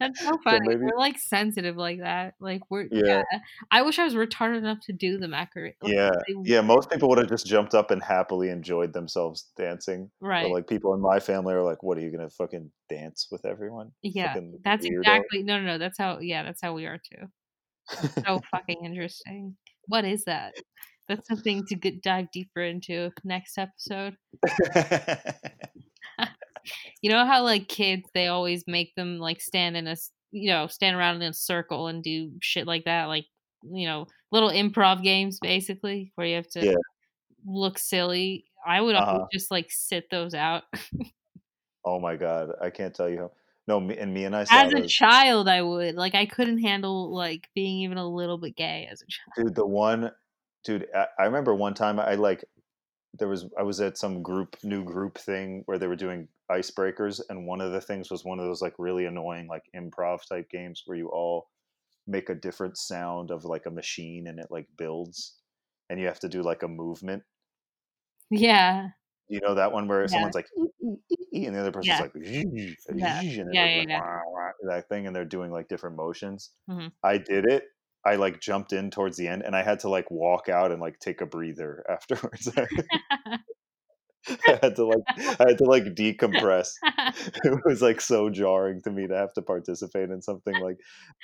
[0.00, 0.58] That's so funny.
[0.68, 2.34] maybe- We're like sensitive like that.
[2.40, 3.22] Like we're Yeah.
[3.32, 3.38] yeah.
[3.70, 5.74] I wish I was retarded enough to do the macarena.
[5.80, 6.60] Like, oh, yeah, they- yeah.
[6.60, 10.10] Most people would have just jumped up and happily enjoyed themselves dancing.
[10.20, 10.42] Right.
[10.42, 13.44] But like people in my family are like, "What are you gonna fucking dance with
[13.46, 14.34] everyone?" yeah.
[14.34, 14.98] fucking That's weirdo.
[14.98, 15.78] exactly no no no.
[15.78, 17.28] That's how yeah, that's how we are too.
[18.24, 19.56] So fucking interesting.
[19.86, 20.54] What is that?
[21.08, 24.16] That's something to get dive deeper into next episode.
[27.02, 29.96] You know how like kids they always make them like stand in a
[30.30, 33.26] you know stand around in a circle and do shit like that like
[33.62, 36.74] you know little improv games basically where you have to Yeah.
[37.46, 38.46] look silly.
[38.66, 39.26] I would Uh-huh.
[39.32, 40.64] just like sit those out.
[41.84, 43.32] oh my god, I can't tell you how.
[43.66, 44.90] No, me, and me and I As a those.
[44.90, 49.00] child, I would like I couldn't handle like being even a little bit gay as
[49.02, 49.34] a child.
[49.36, 49.54] dude.
[49.54, 50.10] The one,
[50.64, 50.88] dude.
[50.94, 52.44] I, I remember one time I like
[53.14, 57.20] there was I was at some group new group thing where they were doing icebreakers,
[57.28, 60.50] and one of the things was one of those like really annoying like improv type
[60.50, 61.50] games where you all
[62.06, 65.40] make a different sound of like a machine and it like builds,
[65.90, 67.24] and you have to do like a movement.
[68.30, 68.92] Yeah,
[69.28, 70.08] You know that one where Yeah.
[70.08, 70.46] someone's like,
[70.80, 72.00] and the other person's Yeah.
[72.00, 72.12] like,
[72.92, 73.22] Yeah.
[73.26, 74.02] and Yeah, like, yeah.
[74.66, 76.52] That thing, and they're doing like different motions.
[76.68, 76.94] Mhm.
[77.02, 77.64] I did it.
[78.06, 80.80] I like jumped in towards the end, and I had to like walk out and
[80.80, 82.48] like take a breather afterwards.
[82.56, 82.66] I
[84.62, 86.70] had to like I had to like decompress.
[87.44, 90.78] It was like so jarring to me to have to participate in something like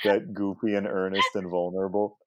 [0.04, 2.18] that goofy and earnest and vulnerable.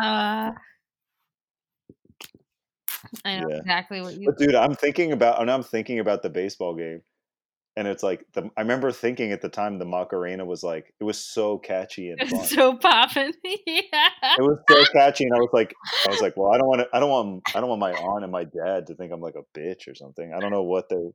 [0.00, 0.50] uh,
[3.24, 3.56] I know Yeah.
[3.58, 4.26] exactly what you.
[4.26, 7.02] But dude, I'm thinking about and I'm thinking about the baseball game.
[7.76, 11.04] And it's like the I remember thinking at the time the Macarena was like it
[11.04, 12.44] was so catchy and fun.
[12.44, 13.32] so popping.
[13.44, 14.10] yeah.
[14.36, 15.72] it was so catchy and I was like
[16.06, 17.92] I was like, well, I don't want to I don't want I don't want my
[17.92, 20.32] aunt and my dad to think I'm like a bitch or something.
[20.34, 21.12] I don't know what they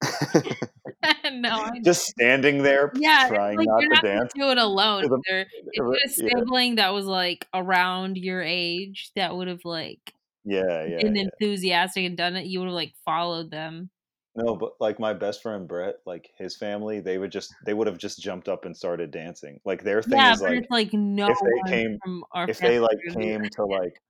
[1.32, 4.32] no, just standing there yeah, trying like not to not dance.
[4.34, 5.04] do it alone.
[5.04, 5.46] the- Either.
[5.72, 9.64] If you had a yeah, sibling that was like around your age that would have
[9.64, 10.12] like
[10.44, 11.22] yeah, yeah, been yeah.
[11.40, 13.90] enthusiastic and done it, you would have like followed them.
[14.36, 17.86] No, but like my best friend Brett, like his family, they would just they would
[17.86, 19.60] have just jumped up and started dancing.
[19.64, 21.98] Like their thing Yeah, is like like no if they came-
[22.48, 24.00] if they like came to like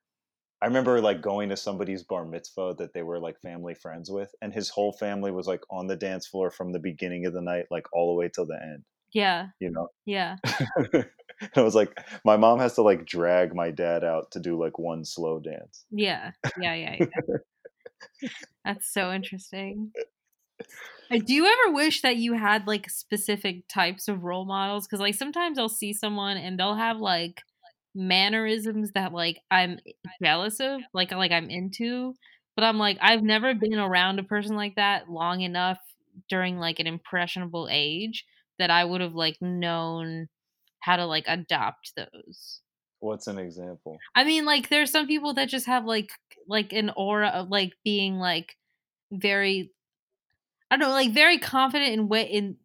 [0.65, 4.35] I remember like going to somebody's bar mitzvah that they were like family friends with,
[4.41, 7.43] and his whole family was like on the dance floor from the beginning of the
[7.43, 8.83] night, like all the way till the end.
[9.13, 10.37] Yeah, You know, yeah.
[11.55, 14.79] I was like, my mom has to like drag my dad out to do like
[14.79, 15.85] one slow dance.
[15.91, 17.37] Yeah, yeah, yeah, yeah.
[18.65, 19.93] That's so interesting.
[21.11, 24.87] Uh, Do you ever wish that you had like specific types of role models?
[24.87, 27.43] Because like sometimes I'll see someone and they'll have like
[27.95, 29.79] mannerisms that like I'm
[30.23, 32.15] jealous of, like like I'm into,
[32.57, 35.79] but I'm like I've never been around a person like that long enough
[36.29, 38.25] during like an impressionable age
[38.59, 40.29] that I would have like known
[40.81, 42.61] how to like adopt those.
[43.01, 43.99] What's an example?
[44.15, 46.11] I mean, like there's some people that just have like
[46.49, 48.57] like an aura of like being like
[49.13, 49.71] very
[50.71, 52.57] I don't know, like very confident in way in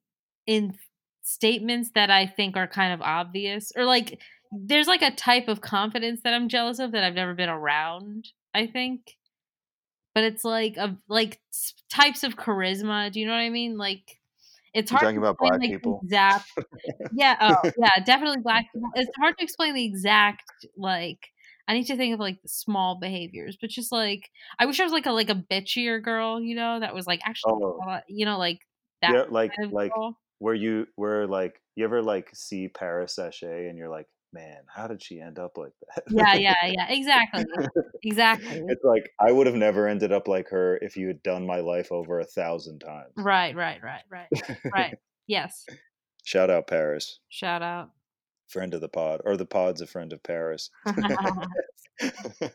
[0.47, 0.75] in
[1.21, 3.71] statements that I think are kind of obvious.
[3.75, 4.19] Or like
[4.51, 8.29] there's like a type of confidence that I'm jealous of that I've never been around,
[8.53, 9.17] I think.
[10.15, 11.39] But it's like a like
[11.89, 13.77] types of charisma, do you know what I mean?
[13.77, 14.19] Like
[14.73, 16.01] it's You hard talking to about black like, people?
[16.03, 16.49] Exact,
[17.13, 18.89] yeah, oh, yeah, definitely black people.
[18.95, 20.43] It's hard to explain the exact
[20.77, 21.19] like.
[21.67, 24.91] I need to think of like small behaviors, but just like I wish I was
[24.91, 27.99] like a like a bitchier girl, you know, that was like actually, Oh.
[28.07, 28.59] you know, like
[29.03, 30.17] that Yeah, like kind of like girl.
[30.39, 34.87] where you where like you ever like see Paris Sachet and you're like, man, how
[34.87, 36.03] did she end up like that?
[36.09, 37.45] Yeah, yeah, yeah, exactly,
[38.03, 38.61] exactly.
[38.67, 41.59] it's like I would have never ended up like her if you had done my
[41.59, 43.13] life over a thousand times.
[43.17, 44.27] Right, right, right, right,
[44.73, 44.97] right.
[45.27, 45.63] Yes.
[46.23, 47.91] Shout out Paris, Shout out.
[48.47, 50.71] friend of the pod, or the pod's a friend of Paris.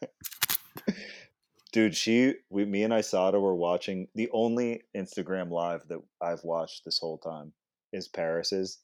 [1.72, 6.84] Dude, she, we, me and Isada were watching the only Instagram live that I've watched
[6.84, 7.52] this whole time
[7.92, 8.78] is Paris's.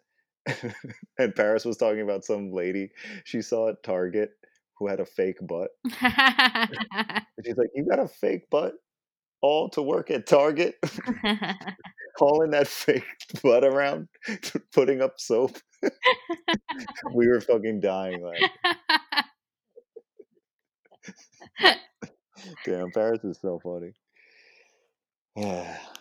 [1.19, 2.91] and Paris was talking about some lady
[3.25, 4.31] she saw at Target
[4.79, 5.71] who had a fake butt.
[7.45, 8.75] She's like, You got a fake butt?
[9.43, 10.77] All to work at Target?
[12.17, 13.05] Hauling that fake
[13.43, 14.09] butt around,
[14.73, 15.57] putting up soap.
[17.15, 18.23] we were fucking dying.
[18.23, 18.41] Like,
[22.65, 23.93] damn, Paris is so funny.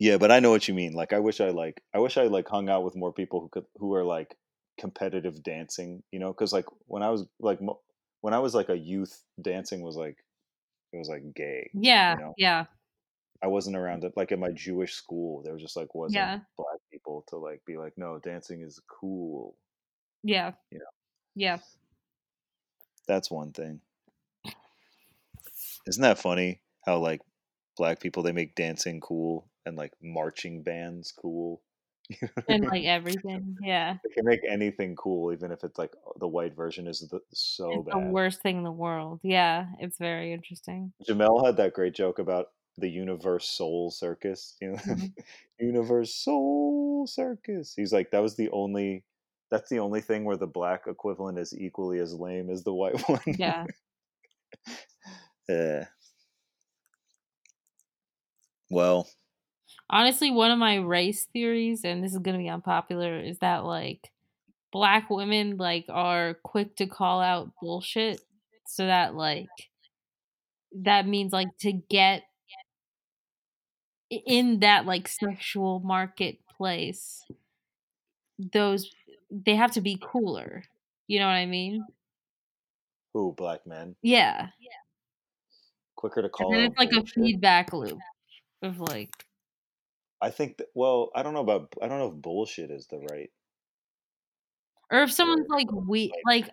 [0.00, 0.94] yeah, but I know what you mean.
[0.94, 3.48] Like, I wish I like, I wish I like hung out with more people who
[3.50, 4.34] could, who are like
[4.78, 6.02] competitive dancing.
[6.10, 7.80] You know, because like when I was like, mo-
[8.22, 10.16] when I was like a youth, dancing was like,
[10.92, 11.70] it was like gay.
[11.74, 12.34] yeah, know?
[12.38, 12.64] yeah,
[13.42, 14.14] I wasn't around it.
[14.16, 16.38] Like at my Jewish school, there was just like wasn't Yeah.
[16.56, 19.54] black people to like be like, no, dancing is cool.
[20.24, 20.84] yeah, You know.
[21.36, 21.58] yeah.
[23.06, 23.80] That's one thing.
[25.86, 26.60] Isn't that funny?
[26.86, 27.20] How like
[27.76, 31.62] black people they make dancing cool and like marching bands cool.
[32.08, 33.56] You know And like everything.
[33.62, 33.96] Yeah.
[34.02, 37.70] They can make anything cool, even if it's like the white version is the, so
[37.72, 38.10] it's the bad.
[38.10, 39.20] worst thing in the world.
[39.22, 40.92] Yeah, it's very interesting.
[41.08, 42.48] Jamel had that great joke about
[42.78, 44.56] the UniverSoul Circus.
[44.60, 45.12] You know, Mhm.
[45.62, 47.74] UniverSoul Circus.
[47.76, 49.04] He's like, that was the only.
[49.50, 53.00] That's the only thing where the black equivalent is equally as lame as the white
[53.08, 53.20] one.
[53.26, 53.66] Yeah.
[55.48, 55.86] yeah.
[58.70, 59.08] Well,
[59.90, 64.10] Honestly, one of my race theories, and this is gonna be unpopular, is that like
[64.72, 68.20] black women like are quick to call out bullshit.
[68.66, 69.48] So that like
[70.82, 72.22] that means like to get
[74.10, 77.24] in that like sexual marketplace,
[78.52, 78.90] those
[79.30, 80.62] they have to be cooler.
[81.08, 81.84] You know what I mean?
[83.12, 84.48] who black men Yeah.
[84.60, 84.70] Yeah.
[85.96, 87.98] Quicker to call And it's like a feedback loop
[88.62, 89.10] of like
[90.22, 90.68] I think that.
[90.74, 91.74] Well, I don't know about.
[91.82, 93.30] I don't know if bullshit is the right
[94.90, 96.50] or if someone's like we like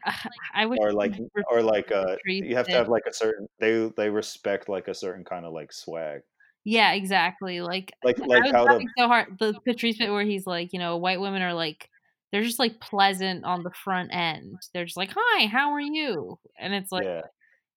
[0.54, 1.14] I wish or like
[1.50, 4.94] or like uh you have to have like a certain they they respect like a
[4.94, 6.22] certain kind of like swag
[6.64, 7.62] Yeah, exactly.
[7.62, 10.74] Like like I like was how the so hard the Patrice bit where he's like,
[10.74, 11.90] you know, white women are like
[12.32, 14.58] they're just like pleasant on the front end.
[14.74, 17.22] They're just like, "Hi, how are you?" And it's like yeah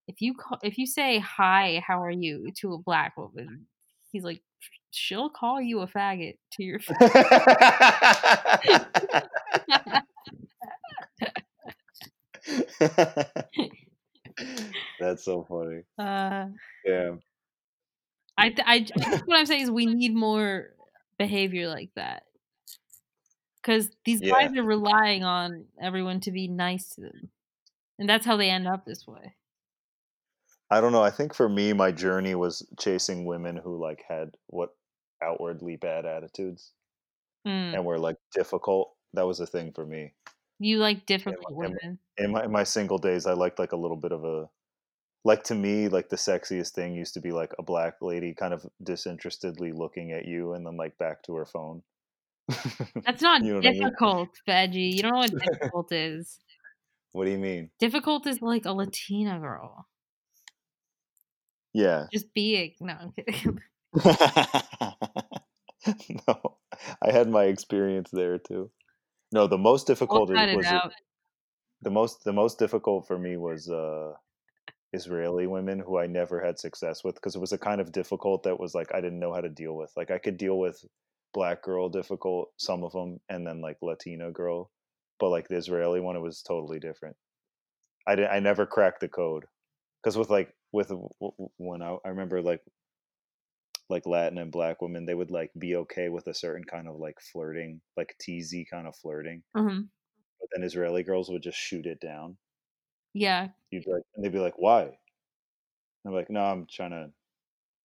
[0.09, 3.67] if you call, if you say "Hi, how are you?" to a black woman,
[4.13, 4.43] he's like,
[4.91, 6.97] she'll call you a faggot to your face.
[14.99, 15.83] That's so funny.
[15.99, 16.47] Uh,
[16.85, 17.13] Yeah.
[18.39, 20.69] I, th- I, j- I think what I'm saying is we need more
[21.19, 22.23] behavior like that.
[23.61, 24.33] Because these Yeah.
[24.33, 27.31] guys are relying on everyone to be nice to them.
[27.99, 29.35] And that's how they end up this way.
[30.71, 31.03] I don't know.
[31.03, 34.71] I think for me, my journey was chasing women who like had what
[35.23, 36.73] outwardly bad attitudes
[37.47, 37.75] Mm.
[37.75, 38.95] and were like difficult.
[39.15, 40.13] That was a thing for me.
[40.59, 41.99] You like difficult am- women.
[42.19, 44.51] In my in my single days, I liked like a little bit of a
[45.25, 48.53] like to me like the sexiest thing used to be like a black lady kind
[48.55, 51.83] of disinterestedly looking at you and then like back to her phone.
[53.07, 53.83] That's not You know what I mean?
[53.83, 54.93] difficult, Veggie.
[54.95, 56.41] You don't know what difficult is.
[57.13, 57.71] what do you mean?
[57.79, 59.87] Difficult is like a Latina girl.
[61.73, 62.07] Yeah.
[62.13, 62.75] Just being.
[62.81, 63.59] No, I'm kidding.
[66.29, 66.59] no,
[67.03, 68.71] I had my experience there too.
[69.33, 70.93] No, the most We'll difficult is, it was out.
[71.83, 74.13] the most the most difficult for me was uh
[74.93, 78.45] Israeli women who I never had success with because it was a kind of difficult
[78.45, 79.93] that was like I didn't know how to deal with.
[79.97, 80.85] Like I could deal with
[81.33, 84.71] black girl difficult some of them and then like Latina girl,
[85.21, 87.17] but like the Israeli one it was totally different.
[88.07, 88.33] I didn't.
[88.33, 89.45] I never cracked the code
[90.03, 90.93] because with like with
[91.59, 92.63] when I, I remember like
[93.91, 96.97] like Latin and black women they would like be okay with a certain kind of
[96.97, 99.91] like flirting like teasy kind of flirting hmm
[100.41, 102.39] but then Israeli girls would just shoot it down
[103.13, 103.51] Yeah.
[103.71, 104.97] you'd like, and they'd be like, "Why?" And
[106.05, 107.13] I'm like, "No, I'm trying to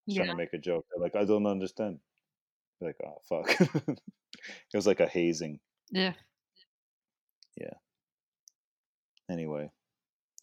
[0.06, 0.34] just trying Yeah.
[0.34, 2.02] to make a joke." They're like, "I don't understand."
[2.80, 3.50] Be like, "Oh fuck!"
[3.90, 4.02] it
[4.76, 5.62] was like a hazing.
[5.90, 6.14] Yeah.
[7.58, 7.76] Yeah.
[9.30, 9.72] Anyway,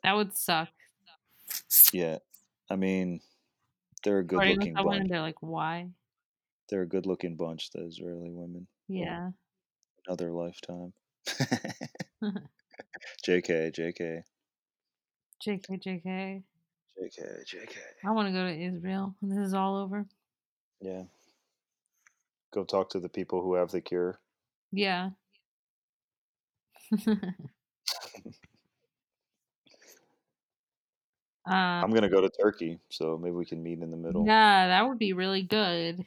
[0.02, 0.70] That would suck.
[1.92, 2.18] yeah,
[2.70, 3.20] I mean,
[4.05, 5.00] they're a Flirting with good-looking someone bunch.
[5.03, 5.88] and they're like, why?
[6.68, 8.66] They're a good-looking bunch, the Israeli women.
[8.88, 9.30] Yeah.
[10.07, 10.92] Another lifetime.
[13.24, 14.22] JK, JK,
[15.46, 16.42] JK, JK.
[17.00, 17.76] JK, JK.
[18.05, 20.07] I want to go to Israel when this is all over.
[20.80, 21.03] Yeah.
[22.53, 24.20] Go talk to the people who have the cure.
[24.72, 25.11] Yeah.
[31.47, 34.24] um, I'm gonna go to Turkey, so maybe we can meet in the middle.
[34.26, 36.05] yeah, that would be really good.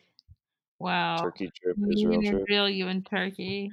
[0.80, 1.18] Wow.
[1.22, 2.42] Turkey trip, Me Israel trip.
[2.42, 3.72] Israel, you in Turkey.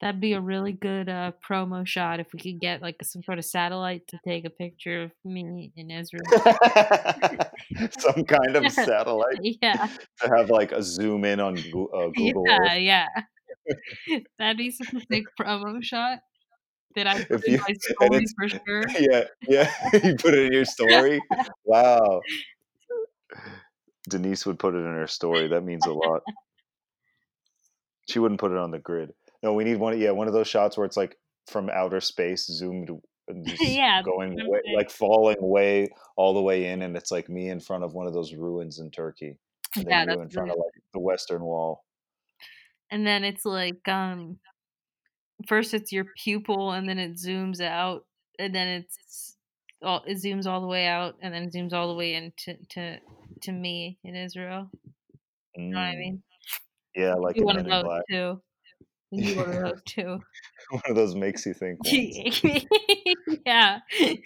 [0.00, 3.38] That'd be a really good uh, promo shot if we could get like some sort
[3.38, 6.24] of satellite to take a picture of me in Israel.
[7.98, 9.88] Some kind of satellite yeah,
[10.20, 11.60] to have like a zoom in on uh,
[12.16, 12.78] Google yeah, Earth.
[12.80, 13.06] yeah.
[14.40, 16.18] That'd be such a big promo shot
[16.94, 18.84] that I put If in you- my story for sure.
[18.98, 19.70] Yeah, yeah.
[20.04, 21.20] you put it in your story.
[21.64, 22.20] Wow.
[24.08, 25.48] Denise would put it in her story.
[25.48, 26.22] That means a lot.
[28.08, 29.12] She wouldn't put it on the grid.
[29.42, 29.98] No, we need one.
[29.98, 31.16] Yeah, one of those shots where it's like
[31.46, 32.90] from outer space, zoomed,
[33.60, 37.60] Yeah, going way, like falling way all the way in, and it's like me in
[37.60, 39.38] front of one of those ruins in Turkey,
[39.76, 41.84] Yeah, you that's in front of like the Western Wall.
[42.90, 44.38] and then it's like um
[45.48, 48.04] first it's your pupil and then it zooms out
[48.38, 49.36] and then it's
[49.82, 52.56] all it zooms all the way out and then it zooms all the way into
[52.70, 52.98] to
[53.42, 54.70] to me in Israel.
[55.70, 56.22] You know what I Mm, mean?
[56.94, 58.02] Yeah, like you of those Black.
[58.10, 58.42] too.
[59.10, 60.20] One of those too.
[60.70, 61.78] One of those makes you think.
[63.46, 63.80] yeah.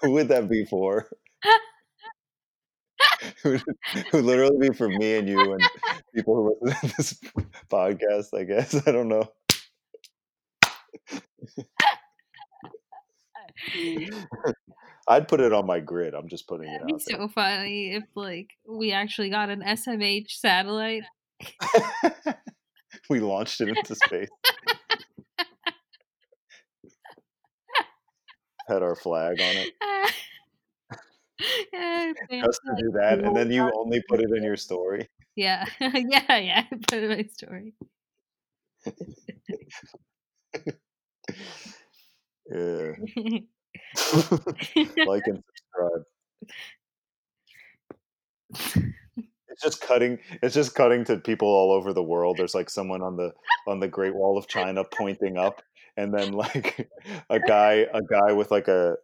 [0.00, 1.08] Who would that be for?
[3.42, 3.58] who,
[4.12, 5.62] would literally be for me and you and
[6.14, 7.20] people who listen to this
[7.70, 8.86] podcast, I guess.
[8.86, 9.28] I don't know.
[15.08, 16.14] I'd put it on my grid.
[16.14, 17.18] I'm just putting it That'd be out there.
[17.18, 21.02] so funny if like we actually got an SMH satellite.
[23.10, 24.28] we launched it into space.
[28.68, 29.72] Had our flag on it.
[31.72, 32.12] Yeah,
[32.44, 35.08] Just to do that, and then you only put it in your story.
[35.36, 36.64] Yeah, yeah, yeah.
[36.70, 37.74] I put it in my story.
[42.50, 42.92] Yeah.
[45.06, 46.04] like and subscribe.
[49.48, 50.18] It's just cutting.
[50.42, 52.36] It's just cutting to people all over the world.
[52.38, 53.32] There's like someone on the
[53.66, 55.62] on the Great Wall of China pointing up,
[55.96, 56.90] and then like
[57.30, 58.96] a guy, a guy with like a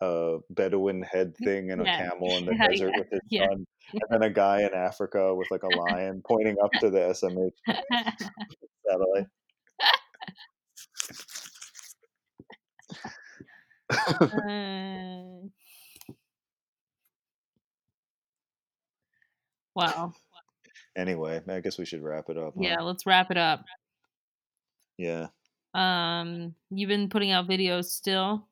[0.00, 1.96] a Bedouin head thing and a Yeah.
[2.10, 3.46] camel in the Yeah, desert yeah, with his yeah.
[3.48, 6.98] son, and then a guy in Africa with like a lion pointing up to the
[6.98, 7.52] SMH
[8.86, 9.26] satellite.
[13.90, 15.48] Uh,
[19.74, 20.12] wow.
[20.96, 22.54] Anyway, I guess we should wrap it up.
[22.56, 22.60] huh?
[22.62, 23.64] Yeah, let's wrap it up.
[24.96, 25.28] Yeah.
[25.74, 28.46] Um, you've been putting out videos still.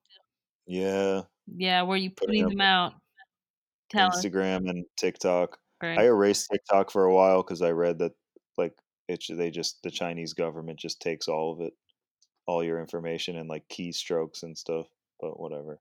[0.72, 1.22] Yeah.
[1.54, 2.94] Yeah, where you Putting them out?
[3.90, 4.24] Tell us.
[4.24, 5.58] Instagram and TikTok.
[5.80, 5.98] Great.
[5.98, 8.12] I erased TikTok for a while because I read that
[8.56, 8.72] like
[9.06, 11.74] it they just the Chinese government just takes all of it,
[12.46, 14.86] all your information and like keystrokes and stuff.
[15.20, 15.78] But whatever.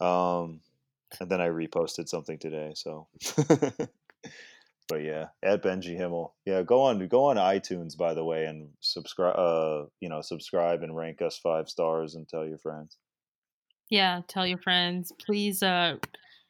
[0.00, 0.60] Um,
[1.20, 2.74] and then I reposted something today.
[2.76, 3.08] So,
[4.88, 6.34] but yeah, at Benjy Himmel.
[6.46, 9.36] Yeah, go on go on iTunes by the way and subscribe.
[9.36, 12.96] Uh, you know, subscribe and rank us five stars and tell your friends.
[13.90, 15.12] Yeah, tell your friends.
[15.24, 15.96] Please, uh,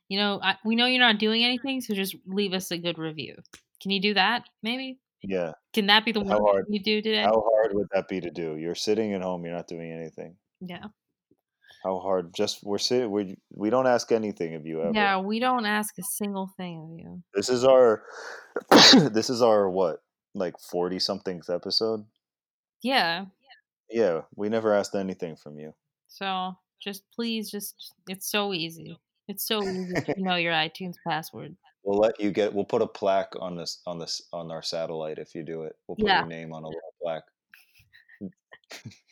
[0.09, 2.99] you know, I, we know you're not doing anything, so just leave us a good
[2.99, 3.37] review.
[3.83, 4.45] Can you do that?
[4.63, 4.99] Maybe.
[5.23, 5.53] Yeah.
[5.73, 6.67] Can that be the How one hard?
[6.69, 7.23] you do today?
[7.23, 8.57] How hard would that be to do?
[8.57, 9.45] You're sitting at home.
[9.45, 10.37] You're not doing anything.
[10.61, 10.85] yeah.
[11.83, 12.35] How hard?
[12.35, 13.11] Just we're sitting.
[13.11, 14.93] We we don't ask anything of you ever.
[14.93, 17.23] Yeah, we don't ask a single thing of you.
[17.35, 18.03] This is our.
[18.93, 20.03] this is our what?
[20.35, 22.05] Like forty somethings episode.
[22.83, 23.25] Yeah.
[23.91, 25.73] Yeah, we never asked anything from you.
[26.09, 28.99] So just please, just it's so easy.
[29.29, 31.57] It's so easy to know your iTunes password.
[31.85, 32.53] We'll let you get.
[32.53, 35.77] We'll put a plaque on this on this on our satellite if you do it.
[35.87, 36.21] We'll put Yeah.
[36.21, 37.25] your name on a little plaque.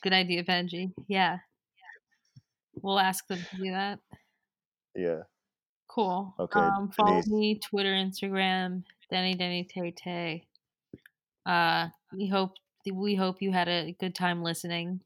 [0.02, 0.92] Good idea, Benjy.
[1.08, 1.38] Yeah.
[2.82, 3.98] We'll ask them to do that.
[4.94, 5.22] Yeah.
[5.88, 6.34] Cool.
[6.38, 7.28] Okay, Um, follow Denise.
[7.28, 10.46] me, Twitter, Instagram, Deni Deni Tay Tay.
[11.46, 12.52] Uh, we hope
[12.92, 15.00] we hope you had a good time listening.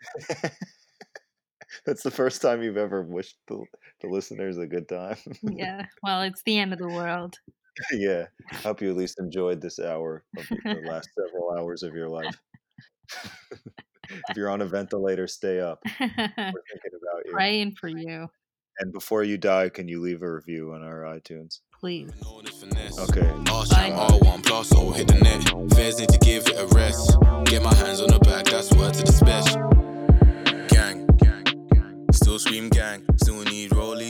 [1.86, 3.62] That's the first time you've ever wished the,
[4.00, 5.16] the listeners a good time.
[5.42, 5.86] Yeah.
[6.02, 7.36] Well, it's the end of the world.
[7.92, 8.26] yeah.
[8.62, 12.36] Hope you at least enjoyed this hour of the last several hours of your life.
[14.10, 15.80] if you're on a ventilator, stay up.
[16.00, 17.32] We're thinking about you.
[17.32, 18.28] Praying for you,
[18.78, 21.60] And before you die, can you leave a review on our iTunes?
[21.80, 22.10] please.
[22.22, 22.98] Know this finesse.
[22.98, 23.20] Okay.
[23.20, 25.72] Champ, R1 plus, hit the net.
[25.74, 27.16] Fairs need to give it a rest.
[27.44, 29.77] Get my hands on the back, that's word to the special.
[32.28, 34.07] Still scream gang, still need rollie